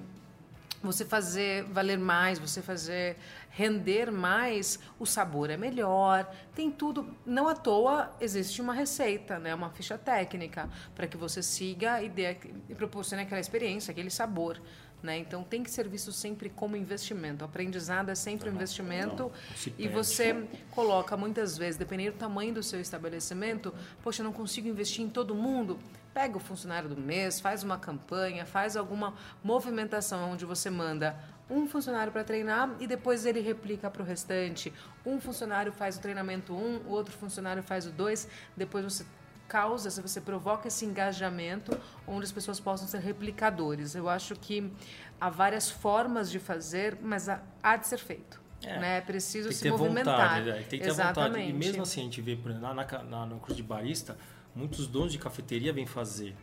você 0.82 1.04
fazer 1.04 1.62
valer 1.64 1.96
mais, 1.96 2.40
você 2.40 2.60
fazer 2.60 3.16
render 3.50 4.10
mais, 4.10 4.80
o 4.98 5.06
sabor 5.06 5.48
é 5.48 5.56
melhor, 5.56 6.28
tem 6.56 6.72
tudo. 6.72 7.14
Não 7.24 7.46
à 7.46 7.54
toa 7.54 8.10
existe 8.20 8.60
uma 8.60 8.74
receita, 8.74 9.38
né? 9.38 9.54
uma 9.54 9.70
ficha 9.70 9.96
técnica, 9.96 10.68
para 10.94 11.06
que 11.06 11.16
você 11.16 11.40
siga 11.40 12.02
e, 12.02 12.08
dê, 12.08 12.36
e 12.68 12.74
proporcione 12.74 13.22
aquela 13.22 13.40
experiência, 13.40 13.92
aquele 13.92 14.10
sabor. 14.10 14.60
Né? 15.02 15.18
Então 15.18 15.42
tem 15.42 15.64
que 15.64 15.70
ser 15.70 15.88
visto 15.88 16.12
sempre 16.12 16.48
como 16.48 16.76
investimento. 16.76 17.42
O 17.42 17.48
aprendizado 17.48 18.08
é 18.10 18.14
sempre 18.14 18.48
um 18.48 18.52
investimento 18.54 19.24
não, 19.24 19.74
e 19.76 19.88
você 19.88 20.44
coloca 20.70 21.16
muitas 21.16 21.58
vezes, 21.58 21.76
dependendo 21.76 22.12
do 22.12 22.18
tamanho 22.18 22.54
do 22.54 22.62
seu 22.62 22.80
estabelecimento, 22.80 23.74
poxa, 24.02 24.22
eu 24.22 24.24
não 24.24 24.32
consigo 24.32 24.68
investir 24.68 25.04
em 25.04 25.08
todo 25.08 25.34
mundo. 25.34 25.78
Pega 26.14 26.36
o 26.36 26.40
funcionário 26.40 26.88
do 26.88 26.96
mês, 26.96 27.40
faz 27.40 27.64
uma 27.64 27.78
campanha, 27.78 28.46
faz 28.46 28.76
alguma 28.76 29.14
movimentação 29.42 30.30
onde 30.30 30.44
você 30.44 30.70
manda 30.70 31.16
um 31.50 31.66
funcionário 31.66 32.12
para 32.12 32.22
treinar 32.22 32.76
e 32.78 32.86
depois 32.86 33.26
ele 33.26 33.40
replica 33.40 33.90
para 33.90 34.02
o 34.02 34.04
restante. 34.04 34.72
Um 35.04 35.20
funcionário 35.20 35.72
faz 35.72 35.96
o 35.96 36.00
treinamento 36.00 36.54
um, 36.54 36.76
o 36.86 36.90
outro 36.90 37.12
funcionário 37.12 37.62
faz 37.62 37.86
o 37.86 37.90
dois, 37.90 38.28
depois 38.56 38.84
você 38.84 39.04
causa, 39.52 39.90
se 39.90 40.00
você 40.00 40.18
provoca 40.18 40.68
esse 40.68 40.86
engajamento 40.86 41.78
onde 42.06 42.24
as 42.24 42.32
pessoas 42.32 42.58
possam 42.58 42.88
ser 42.88 43.00
replicadores. 43.00 43.94
Eu 43.94 44.08
acho 44.08 44.34
que 44.34 44.72
há 45.20 45.28
várias 45.28 45.70
formas 45.70 46.30
de 46.30 46.38
fazer, 46.38 46.96
mas 47.02 47.28
há 47.28 47.76
de 47.76 47.86
ser 47.86 47.98
feito. 47.98 48.40
É, 48.64 48.78
né? 48.78 48.98
É 48.98 49.00
preciso 49.02 49.52
se 49.52 49.70
movimentar. 49.70 50.16
Vontade, 50.16 50.46
né? 50.46 50.56
Tem 50.62 50.78
que 50.78 50.84
ter 50.86 50.90
Exatamente. 50.90 51.32
vontade. 51.32 51.50
E 51.50 51.52
mesmo 51.52 51.82
assim, 51.82 52.00
a 52.00 52.04
gente 52.04 52.22
vê, 52.22 52.32
exemplo, 52.32 52.54
na, 52.54 52.72
na, 52.72 53.26
no 53.26 53.38
curso 53.40 53.56
de 53.56 53.62
barista, 53.62 54.16
muitos 54.54 54.86
donos 54.86 55.12
de 55.12 55.18
cafeteria 55.18 55.70
vêm 55.70 55.84
fazer. 55.84 56.34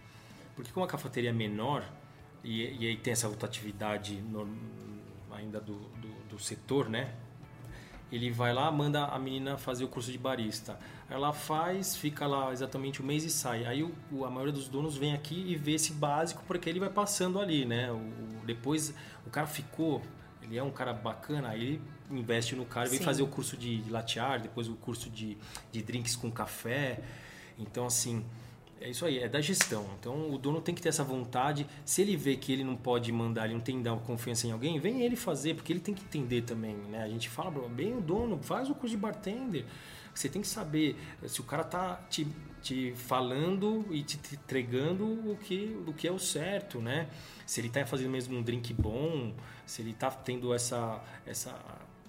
Porque 0.55 0.71
como 0.71 0.85
a 0.85 0.89
cafeteria 0.89 1.31
é 1.31 1.33
menor, 1.33 1.83
e, 2.43 2.83
e 2.83 2.87
aí 2.89 2.97
tem 2.97 3.13
essa 3.13 3.27
rotatividade 3.27 4.21
no, 4.21 4.47
ainda 5.31 5.59
do, 5.59 5.73
do, 5.73 6.09
do, 6.29 6.39
setor, 6.39 6.89
né? 6.89 7.15
Ele 8.11 8.31
vai 8.31 8.53
lá, 8.53 8.71
manda 8.71 9.05
a 9.05 9.19
menina 9.19 9.57
fazer 9.57 9.83
o 9.83 9.87
curso 9.87 10.11
de 10.11 10.17
barista. 10.17 10.79
Ela 11.09 11.31
faz, 11.31 11.95
fica 11.95 12.25
lá 12.25 12.51
exatamente 12.51 13.01
um 13.01 13.05
mês 13.05 13.23
e 13.23 13.29
sai. 13.29 13.65
Aí 13.65 13.83
o, 13.83 13.93
o, 14.11 14.25
a 14.25 14.29
maioria 14.29 14.53
dos 14.53 14.67
donos 14.67 14.97
vem 14.97 15.13
aqui 15.13 15.43
e 15.47 15.55
vê 15.55 15.73
esse 15.73 15.93
básico 15.93 16.43
porque 16.47 16.69
ele 16.69 16.79
vai 16.79 16.89
passando 16.89 17.39
ali, 17.39 17.65
né? 17.65 17.91
O, 17.91 18.45
depois 18.45 18.93
o 19.27 19.29
cara 19.29 19.45
ficou, 19.45 20.01
ele 20.41 20.57
é 20.57 20.63
um 20.63 20.71
cara 20.71 20.91
bacana, 20.91 21.49
aí 21.49 21.61
ele 21.61 21.81
investe 22.09 22.55
no 22.55 22.65
cara 22.65 22.87
e 22.87 22.91
vem 22.91 22.99
fazer 22.99 23.21
o 23.21 23.27
curso 23.27 23.55
de 23.55 23.83
latte 23.89 24.19
art, 24.19 24.41
depois 24.41 24.67
o 24.67 24.75
curso 24.75 25.09
de, 25.09 25.37
de 25.71 25.81
drinks 25.83 26.15
com 26.15 26.31
café. 26.31 26.99
Então, 27.59 27.85
assim, 27.85 28.25
é 28.81 28.89
isso 28.89 29.05
aí, 29.05 29.19
é 29.19 29.27
da 29.27 29.41
gestão. 29.41 29.85
Então, 29.99 30.31
o 30.31 30.37
dono 30.37 30.61
tem 30.61 30.73
que 30.73 30.81
ter 30.81 30.89
essa 30.89 31.03
vontade. 31.03 31.67
Se 31.83 32.01
ele 32.01 32.15
vê 32.15 32.35
que 32.35 32.51
ele 32.51 32.63
não 32.63 32.75
pode 32.75 33.11
mandar, 33.11 33.45
ele 33.45 33.55
não 33.55 33.61
tem 33.61 33.81
dar 33.81 33.95
confiança 33.97 34.47
em 34.47 34.51
alguém, 34.51 34.79
vem 34.79 35.01
ele 35.01 35.15
fazer, 35.15 35.55
porque 35.55 35.73
ele 35.73 35.79
tem 35.79 35.93
que 35.93 36.03
entender 36.03 36.43
também, 36.43 36.75
né? 36.75 37.03
A 37.03 37.09
gente 37.09 37.29
fala, 37.29 37.51
bem 37.67 37.97
o 37.97 38.01
dono, 38.01 38.39
faz 38.41 38.69
o 38.69 38.73
curso 38.73 38.95
de 38.95 38.97
bartender. 38.97 39.65
Você 40.13 40.27
tem 40.27 40.41
que 40.41 40.47
saber 40.47 40.97
se 41.27 41.39
o 41.39 41.43
cara 41.43 41.63
tá 41.63 41.95
te, 42.09 42.27
te 42.61 42.93
falando 42.95 43.85
e 43.91 44.01
te, 44.03 44.17
te 44.17 44.35
entregando 44.35 45.05
o 45.05 45.37
que, 45.37 45.77
o 45.87 45.93
que 45.93 46.07
é 46.07 46.11
o 46.11 46.19
certo, 46.19 46.79
né? 46.79 47.09
Se 47.45 47.59
ele 47.59 47.67
está 47.67 47.85
fazendo 47.85 48.09
mesmo 48.09 48.37
um 48.37 48.41
drink 48.41 48.73
bom, 48.73 49.33
se 49.65 49.81
ele 49.81 49.91
está 49.91 50.09
tendo 50.09 50.53
essa, 50.53 51.01
essa, 51.25 51.57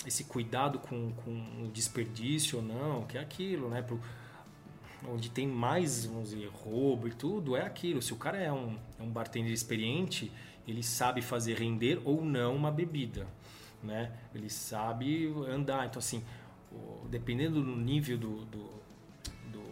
esse 0.06 0.24
cuidado 0.24 0.78
com, 0.78 1.12
com 1.12 1.64
o 1.64 1.68
desperdício 1.72 2.58
ou 2.58 2.64
não, 2.64 3.06
que 3.06 3.18
é 3.18 3.20
aquilo, 3.20 3.68
né? 3.68 3.82
Pro, 3.82 4.00
onde 5.08 5.30
tem 5.30 5.46
mais, 5.46 6.04
vamos 6.04 6.30
dizer, 6.30 6.48
roubo 6.48 7.08
e 7.08 7.12
tudo, 7.12 7.56
é 7.56 7.62
aquilo. 7.62 8.02
Se 8.02 8.12
o 8.12 8.16
cara 8.16 8.38
é 8.38 8.52
um, 8.52 8.78
é 8.98 9.02
um 9.02 9.10
bartender 9.10 9.52
experiente, 9.52 10.30
ele 10.66 10.82
sabe 10.82 11.22
fazer 11.22 11.54
render 11.54 12.00
ou 12.04 12.24
não 12.24 12.54
uma 12.56 12.70
bebida, 12.70 13.26
né? 13.82 14.12
Ele 14.34 14.50
sabe 14.50 15.32
andar. 15.48 15.86
Então, 15.86 15.98
assim, 15.98 16.22
dependendo 17.08 17.62
do 17.62 17.76
nível 17.76 18.18
do, 18.18 18.44
do, 18.44 18.70
do, 19.50 19.62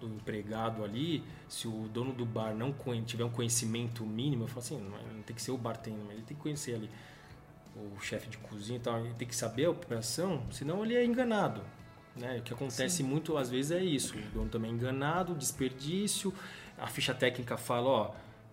do 0.00 0.14
empregado 0.14 0.84
ali, 0.84 1.24
se 1.48 1.66
o 1.66 1.88
dono 1.88 2.12
do 2.12 2.24
bar 2.24 2.54
não 2.54 2.74
tiver 3.04 3.24
um 3.24 3.30
conhecimento 3.30 4.04
mínimo, 4.04 4.44
eu 4.44 4.48
falo 4.48 4.60
assim, 4.60 4.80
não, 4.80 5.22
tem 5.22 5.34
que 5.34 5.42
ser 5.42 5.50
o 5.50 5.58
bartender, 5.58 6.00
mas 6.04 6.16
ele 6.16 6.26
tem 6.26 6.36
que 6.36 6.42
conhecer 6.42 6.74
ali 6.74 6.90
o 7.76 8.00
chefe 8.00 8.28
de 8.28 8.38
cozinha 8.38 8.78
e 8.78 8.80
tal, 8.80 9.00
ele 9.00 9.14
tem 9.14 9.28
que 9.28 9.36
saber 9.36 9.66
a 9.66 9.70
operação, 9.70 10.42
senão 10.50 10.82
ele 10.84 10.94
é 10.94 11.04
enganado. 11.04 11.62
Né? 12.16 12.38
O 12.38 12.42
que 12.42 12.52
acontece 12.52 12.96
Sim. 12.98 13.02
muito 13.04 13.36
às 13.36 13.50
vezes 13.50 13.70
é 13.70 13.84
isso. 13.84 14.16
O 14.16 14.20
dono 14.32 14.48
também 14.48 14.70
é 14.70 14.74
enganado, 14.74 15.34
desperdício. 15.34 16.32
A 16.78 16.86
ficha 16.86 17.14
técnica 17.14 17.56
fala, 17.56 17.88
ó, 17.88 18.10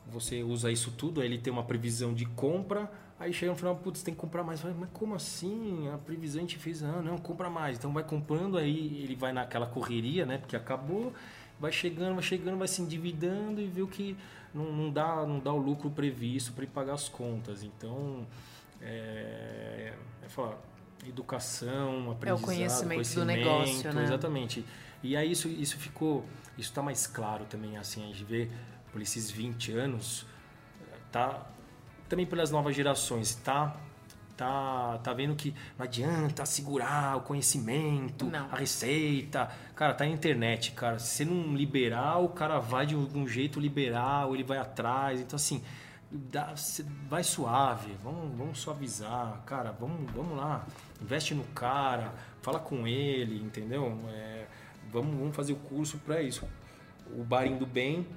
você 0.08 0.44
usa 0.44 0.72
isso 0.72 0.92
tudo, 0.92 1.22
aí 1.22 1.28
ele 1.28 1.38
tem 1.38 1.52
uma 1.52 1.64
previsão 1.64 2.14
de 2.14 2.26
compra, 2.26 2.92
aí 3.20 3.32
chega 3.32 3.52
no 3.52 3.58
final, 3.58 3.76
putz, 3.76 4.04
tem 4.04 4.14
que 4.14 4.20
comprar 4.20 4.44
mais. 4.44 4.62
Mas 4.64 4.90
como 4.92 5.16
assim? 5.16 5.90
A 5.94 5.98
previsão 5.98 6.40
a 6.40 6.42
gente 6.42 6.58
fez, 6.58 6.84
ah, 6.84 7.02
não, 7.02 7.18
compra 7.18 7.50
mais. 7.50 7.78
Então 7.78 7.92
vai 7.94 8.04
comprando, 8.04 8.58
aí 8.58 9.02
ele 9.04 9.16
vai 9.16 9.32
naquela 9.32 9.66
correria, 9.66 10.26
né? 10.26 10.38
Porque 10.38 10.56
acabou, 10.56 11.14
vai 11.60 11.72
chegando, 11.72 12.16
vai 12.16 12.24
chegando, 12.24 12.58
vai 12.58 12.68
se 12.68 12.82
endividando 12.82 13.62
e 13.62 13.68
viu 13.68 13.88
que 13.88 14.18
não, 14.54 14.72
não, 14.72 14.92
dá, 14.92 15.26
não 15.26 15.40
dá 15.40 15.54
o 15.54 15.58
lucro 15.58 15.90
previsto 15.90 16.52
para 16.52 16.66
pagar 16.68 16.94
as 16.94 17.08
contas. 17.08 17.64
Então, 17.64 18.26
é, 18.82 19.94
é 20.22 20.30
falar, 20.30 20.58
educação, 21.10 22.12
aprendizado, 22.12 22.28
é 22.28 22.34
o 22.34 22.40
conhecimento, 22.40 22.94
conhecimento 22.94 23.20
do 23.20 23.26
negócio, 23.26 23.94
né? 23.94 24.04
Exatamente. 24.04 24.66
E 25.02 25.18
aí 25.18 25.32
isso, 25.32 25.48
isso 25.48 25.78
ficou, 25.78 26.26
isso 26.58 26.70
está 26.70 26.82
mais 26.82 27.06
claro 27.08 27.46
também, 27.46 27.78
assim, 27.78 28.04
a 28.04 28.08
gente 28.08 28.24
vê 28.24 28.50
por 28.92 29.02
esses 29.02 29.30
20 29.30 29.74
anos, 29.74 30.26
tá 31.12 31.46
também 32.08 32.26
pelas 32.26 32.52
novas 32.52 32.76
gerações, 32.76 33.36
tá 33.36 33.76
tá, 34.36 35.00
tá 35.04 35.14
vendo 35.14 35.36
que 35.36 35.54
não 35.78 35.86
adianta 35.86 36.46
segurar 36.46 37.18
o 37.18 37.22
conhecimento, 37.22 38.26
não. 38.26 38.48
a 38.52 38.56
receita. 38.56 39.50
Cara, 39.76 39.94
tá 39.94 40.06
na 40.06 40.12
internet, 40.12 40.72
cara. 40.72 41.00
Se 41.00 41.18
você 41.18 41.26
não 41.26 41.56
liberar, 41.56 42.18
o 42.18 42.30
cara 42.30 42.60
vai 42.60 42.86
de 42.86 42.96
um 42.96 43.28
jeito 43.28 43.60
liberal, 43.60 44.34
ele 44.34 44.44
vai 44.44 44.58
atrás. 44.58 45.22
Então, 45.22 45.36
assim, 45.36 45.64
dá, 46.18 46.54
vai 47.10 47.24
suave, 47.24 47.94
vamos, 48.04 48.38
vamos 48.38 48.60
suavizar, 48.60 49.42
cara, 49.46 49.72
vamos, 49.72 50.12
vamos 50.12 50.38
lá. 50.38 50.66
Investe 51.02 51.34
no 51.34 51.44
cara, 51.46 52.14
fala 52.42 52.60
com 52.60 52.88
ele, 52.88 53.42
entendeu? 53.42 54.00
É, 54.10 54.46
vamos, 54.92 55.16
vamos 55.18 55.36
fazer 55.36 55.54
o 55.54 55.58
curso 55.58 55.98
para 56.00 56.22
isso. 56.22 56.48
O 57.18 57.24
bar 57.24 57.46
indo 57.46 57.66
bem, 57.66 58.08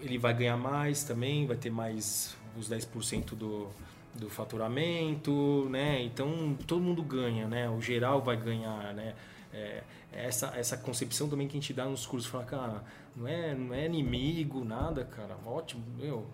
ele 0.00 0.18
vai 0.18 0.34
ganhar 0.34 0.56
mais 0.56 1.04
também, 1.04 1.46
vai 1.46 1.56
ter 1.56 1.70
mais 1.70 2.36
os 2.56 2.68
10% 2.68 3.34
do, 3.34 3.70
do 4.14 4.28
faturamento, 4.28 5.68
né? 5.70 6.02
Então 6.02 6.56
todo 6.66 6.82
mundo 6.82 7.02
ganha, 7.02 7.48
né? 7.48 7.68
O 7.70 7.80
geral 7.80 8.20
vai 8.20 8.36
ganhar, 8.36 8.92
né? 8.94 9.14
É, 9.52 9.82
essa, 10.12 10.48
essa 10.56 10.76
concepção 10.76 11.28
também 11.28 11.46
que 11.46 11.56
a 11.56 11.60
gente 11.60 11.72
dá 11.72 11.84
nos 11.84 12.06
cursos, 12.06 12.30
fala, 12.30 12.44
cara, 12.44 12.84
não 13.14 13.28
é, 13.28 13.54
não 13.54 13.74
é 13.74 13.86
inimigo, 13.86 14.64
nada, 14.64 15.04
cara, 15.04 15.36
ótimo, 15.46 15.84
meu 15.96 16.26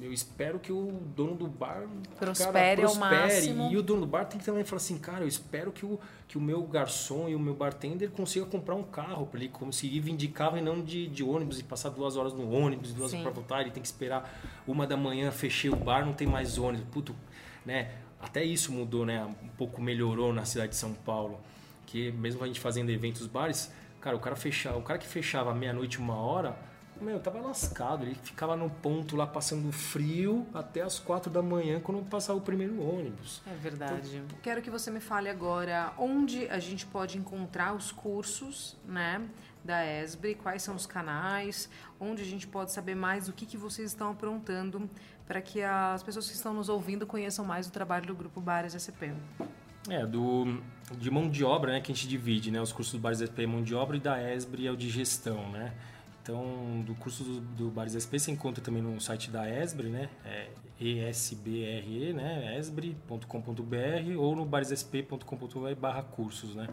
eu 0.00 0.12
espero 0.12 0.58
que 0.58 0.72
o 0.72 0.92
dono 1.14 1.34
do 1.34 1.46
bar 1.46 1.86
prospere, 2.18 2.52
cara, 2.52 2.76
prospere. 2.76 2.82
ao 2.82 2.94
máximo. 2.94 3.70
E 3.70 3.76
o 3.76 3.82
dono 3.82 4.02
do 4.02 4.06
bar 4.06 4.24
tem 4.24 4.38
que 4.38 4.46
também 4.46 4.64
falar 4.64 4.78
assim, 4.78 4.98
cara, 4.98 5.24
eu 5.24 5.28
espero 5.28 5.70
que 5.70 5.84
o, 5.84 6.00
que 6.26 6.38
o 6.38 6.40
meu 6.40 6.62
garçom 6.62 7.28
e 7.28 7.34
o 7.34 7.38
meu 7.38 7.54
bartender 7.54 8.10
consiga 8.10 8.46
comprar 8.46 8.74
um 8.74 8.82
carro 8.82 9.26
para 9.26 9.40
ele 9.40 9.48
conseguir 9.48 10.00
vir 10.00 10.16
de 10.16 10.28
carro 10.28 10.56
e 10.56 10.62
não 10.62 10.82
de, 10.82 11.08
de 11.08 11.22
ônibus 11.22 11.60
e 11.60 11.64
passar 11.64 11.90
duas 11.90 12.16
horas 12.16 12.32
no 12.32 12.50
ônibus, 12.50 12.92
duas 12.92 13.10
Sim. 13.10 13.18
horas 13.18 13.32
para 13.32 13.40
voltar. 13.40 13.60
Ele 13.60 13.70
tem 13.70 13.82
que 13.82 13.88
esperar 13.88 14.40
uma 14.66 14.86
da 14.86 14.96
manhã, 14.96 15.30
fechei 15.30 15.70
o 15.70 15.76
bar, 15.76 16.06
não 16.06 16.14
tem 16.14 16.26
mais 16.26 16.56
ônibus. 16.58 16.86
Puto, 16.90 17.14
né? 17.64 17.90
Até 18.18 18.42
isso 18.42 18.72
mudou, 18.72 19.04
né? 19.04 19.22
Um 19.24 19.48
pouco 19.58 19.82
melhorou 19.82 20.32
na 20.32 20.44
cidade 20.44 20.70
de 20.70 20.76
São 20.76 20.94
Paulo. 20.94 21.38
Que 21.86 22.12
mesmo 22.12 22.42
a 22.42 22.46
gente 22.46 22.60
fazendo 22.60 22.90
eventos 22.90 23.26
bares, 23.26 23.72
cara, 24.00 24.16
o 24.16 24.20
cara 24.20 24.36
fechava, 24.36 24.76
o 24.76 24.82
cara 24.82 24.98
que 24.98 25.06
fechava 25.06 25.54
meia-noite, 25.54 25.98
uma 25.98 26.16
hora 26.16 26.56
meu, 27.00 27.20
tava 27.20 27.40
lascado. 27.40 28.04
Ele 28.04 28.14
ficava 28.14 28.56
no 28.56 28.70
ponto 28.70 29.16
lá 29.16 29.26
passando 29.26 29.70
frio 29.72 30.46
até 30.54 30.82
as 30.82 30.98
quatro 30.98 31.30
da 31.30 31.42
manhã 31.42 31.80
quando 31.80 32.02
passava 32.08 32.38
o 32.38 32.42
primeiro 32.42 32.80
ônibus. 32.82 33.42
É 33.46 33.54
verdade. 33.54 34.16
Então, 34.16 34.38
Quero 34.42 34.62
que 34.62 34.70
você 34.70 34.90
me 34.90 35.00
fale 35.00 35.28
agora 35.28 35.92
onde 35.98 36.48
a 36.48 36.58
gente 36.58 36.86
pode 36.86 37.18
encontrar 37.18 37.74
os 37.74 37.92
cursos, 37.92 38.76
né? 38.86 39.22
Da 39.64 39.84
ESBRE, 39.84 40.36
quais 40.36 40.62
são 40.62 40.76
os 40.76 40.86
canais, 40.86 41.68
onde 41.98 42.22
a 42.22 42.24
gente 42.24 42.46
pode 42.46 42.72
saber 42.72 42.94
mais 42.94 43.28
o 43.28 43.32
que, 43.32 43.44
que 43.44 43.56
vocês 43.56 43.90
estão 43.90 44.12
aprontando 44.12 44.88
para 45.26 45.42
que 45.42 45.60
as 45.60 46.04
pessoas 46.04 46.28
que 46.28 46.34
estão 46.34 46.54
nos 46.54 46.68
ouvindo 46.68 47.04
conheçam 47.04 47.44
mais 47.44 47.66
o 47.66 47.72
trabalho 47.72 48.06
do 48.06 48.14
Grupo 48.14 48.40
Bares 48.40 48.74
SP. 48.78 49.10
É, 49.88 50.04
do, 50.04 50.60
de 50.98 51.10
mão 51.10 51.28
de 51.28 51.44
obra, 51.44 51.72
né, 51.72 51.80
que 51.80 51.92
a 51.92 51.94
gente 51.94 52.08
divide, 52.08 52.50
né, 52.50 52.60
os 52.60 52.72
cursos 52.72 52.94
do 52.94 53.00
Bares 53.00 53.20
SP 53.22 53.44
é 53.44 53.46
mão 53.46 53.62
de 53.62 53.74
obra 53.74 53.96
e 53.96 54.00
da 54.00 54.34
ESBRE 54.34 54.66
é 54.66 54.70
o 54.70 54.76
de 54.76 54.88
gestão, 54.90 55.48
né. 55.50 55.72
Então, 56.22 56.82
do 56.84 56.94
curso 56.96 57.22
do, 57.22 57.40
do 57.40 57.70
Bares 57.70 57.94
SP 57.94 58.18
você 58.18 58.32
encontra 58.32 58.62
também 58.62 58.82
no 58.82 59.00
site 59.00 59.30
da 59.30 59.48
Esbre, 59.48 59.88
né? 59.88 60.08
É 60.24 60.48
esbre, 60.80 62.12
né? 62.12 62.56
esbre.com.br 62.58 64.18
ou 64.18 64.36
no 64.36 64.44
baressp.com.br 64.44 65.74
barra 65.80 66.02
cursos, 66.02 66.54
né? 66.54 66.68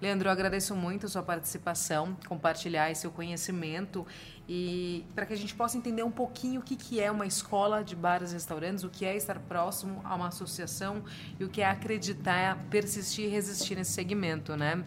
Leandro, 0.00 0.28
eu 0.28 0.32
agradeço 0.32 0.74
muito 0.74 1.06
a 1.06 1.08
sua 1.08 1.22
participação, 1.22 2.16
compartilhar 2.26 2.90
esse 2.90 3.02
seu 3.02 3.10
conhecimento 3.10 4.06
e 4.48 5.04
para 5.14 5.24
que 5.24 5.32
a 5.32 5.36
gente 5.36 5.54
possa 5.54 5.78
entender 5.78 6.02
um 6.02 6.10
pouquinho 6.10 6.60
o 6.60 6.64
que, 6.64 6.76
que 6.76 7.00
é 7.00 7.10
uma 7.10 7.26
escola 7.26 7.82
de 7.82 7.96
bares 7.96 8.30
e 8.30 8.34
restaurantes, 8.34 8.84
o 8.84 8.90
que 8.90 9.04
é 9.04 9.16
estar 9.16 9.38
próximo 9.38 10.00
a 10.04 10.14
uma 10.14 10.28
associação 10.28 11.02
e 11.38 11.44
o 11.44 11.48
que 11.48 11.62
é 11.62 11.66
acreditar, 11.66 12.58
persistir 12.68 13.26
e 13.26 13.28
resistir 13.28 13.76
nesse 13.76 13.92
segmento, 13.92 14.56
né? 14.56 14.84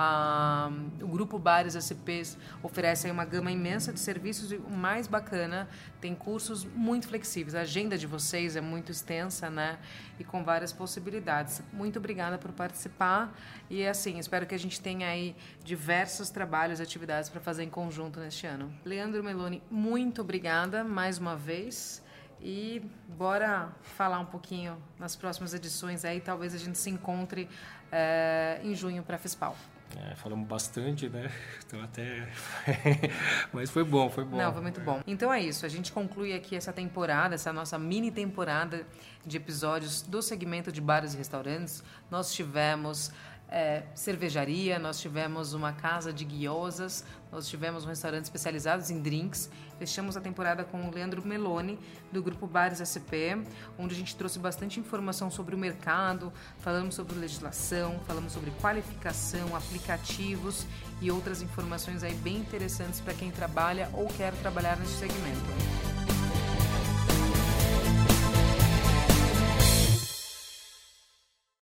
Ah, 0.00 0.70
o 1.02 1.08
Grupo 1.08 1.40
Bares 1.40 1.74
SPs 1.74 2.38
oferece 2.62 3.10
uma 3.10 3.24
gama 3.24 3.50
imensa 3.50 3.92
de 3.92 3.98
serviços 3.98 4.52
e 4.52 4.54
o 4.54 4.70
mais 4.70 5.08
bacana, 5.08 5.68
tem 6.00 6.14
cursos 6.14 6.64
muito 6.64 7.08
flexíveis. 7.08 7.56
A 7.56 7.62
agenda 7.62 7.98
de 7.98 8.06
vocês 8.06 8.54
é 8.54 8.60
muito 8.60 8.92
extensa, 8.92 9.50
né? 9.50 9.76
E 10.16 10.22
com 10.22 10.44
várias 10.44 10.72
possibilidades. 10.72 11.60
Muito 11.72 11.98
obrigada 11.98 12.38
por 12.38 12.52
participar 12.52 13.36
e 13.68 13.84
assim, 13.84 14.20
espero 14.20 14.46
que 14.46 14.54
a 14.54 14.58
gente 14.58 14.80
tenha 14.80 15.08
aí 15.08 15.34
diversos 15.64 16.30
trabalhos 16.30 16.78
e 16.78 16.82
atividades 16.84 17.28
para 17.28 17.40
fazer 17.40 17.64
em 17.64 17.70
conjunto 17.70 18.20
neste 18.20 18.46
ano. 18.46 18.72
Leandro 18.84 19.24
Meloni, 19.24 19.60
muito 19.68 20.20
obrigada 20.20 20.84
mais 20.84 21.18
uma 21.18 21.34
vez. 21.34 22.06
E 22.40 22.80
bora 23.08 23.72
falar 23.82 24.20
um 24.20 24.26
pouquinho 24.26 24.80
nas 24.96 25.16
próximas 25.16 25.54
edições 25.54 26.04
aí, 26.04 26.20
talvez 26.20 26.54
a 26.54 26.58
gente 26.58 26.78
se 26.78 26.88
encontre 26.88 27.48
é, 27.90 28.60
em 28.62 28.76
junho 28.76 29.02
para 29.02 29.16
a 29.16 29.18
FISPAL. 29.18 29.56
É, 29.96 30.14
falamos 30.14 30.46
bastante, 30.46 31.08
né? 31.08 31.30
Então 31.68 31.82
até. 31.82 32.26
Mas 33.52 33.68
foi 33.68 33.84
bom, 33.84 34.08
foi 34.08 34.24
bom. 34.24 34.38
Não, 34.38 34.50
foi 34.50 34.62
muito 34.62 34.80
bom. 34.80 35.02
Então 35.06 35.30
é 35.30 35.38
isso. 35.38 35.66
A 35.66 35.68
gente 35.68 35.92
conclui 35.92 36.32
aqui 36.32 36.56
essa 36.56 36.72
temporada, 36.72 37.34
essa 37.34 37.52
nossa 37.52 37.78
mini 37.78 38.10
temporada 38.10 38.86
de 39.26 39.36
episódios 39.36 40.00
do 40.00 40.22
segmento 40.22 40.72
de 40.72 40.80
bares 40.80 41.12
e 41.12 41.18
restaurantes. 41.18 41.84
Nós 42.10 42.32
tivemos 42.32 43.12
é, 43.48 43.82
cervejaria, 43.94 44.78
nós 44.78 45.00
tivemos 45.00 45.54
uma 45.54 45.72
casa 45.72 46.12
de 46.12 46.24
guiosas, 46.24 47.04
nós 47.32 47.48
tivemos 47.48 47.84
um 47.84 47.88
restaurante 47.88 48.24
especializado 48.24 48.84
em 48.92 49.00
drinks. 49.00 49.50
Fechamos 49.78 50.16
a 50.16 50.20
temporada 50.20 50.64
com 50.64 50.88
o 50.88 50.94
Leandro 50.94 51.26
Meloni, 51.26 51.78
do 52.12 52.22
grupo 52.22 52.46
Bares 52.46 52.80
SP, 52.84 53.40
onde 53.78 53.94
a 53.94 53.98
gente 53.98 54.16
trouxe 54.16 54.38
bastante 54.38 54.78
informação 54.80 55.30
sobre 55.30 55.54
o 55.54 55.58
mercado, 55.58 56.32
falamos 56.58 56.94
sobre 56.94 57.18
legislação, 57.18 57.98
falamos 58.06 58.32
sobre 58.32 58.50
qualificação, 58.60 59.54
aplicativos 59.56 60.66
e 61.00 61.10
outras 61.10 61.42
informações 61.42 62.02
aí 62.02 62.14
bem 62.14 62.36
interessantes 62.36 63.00
para 63.00 63.14
quem 63.14 63.30
trabalha 63.30 63.88
ou 63.94 64.06
quer 64.08 64.32
trabalhar 64.34 64.76
nesse 64.76 64.98
segmento. 64.98 66.07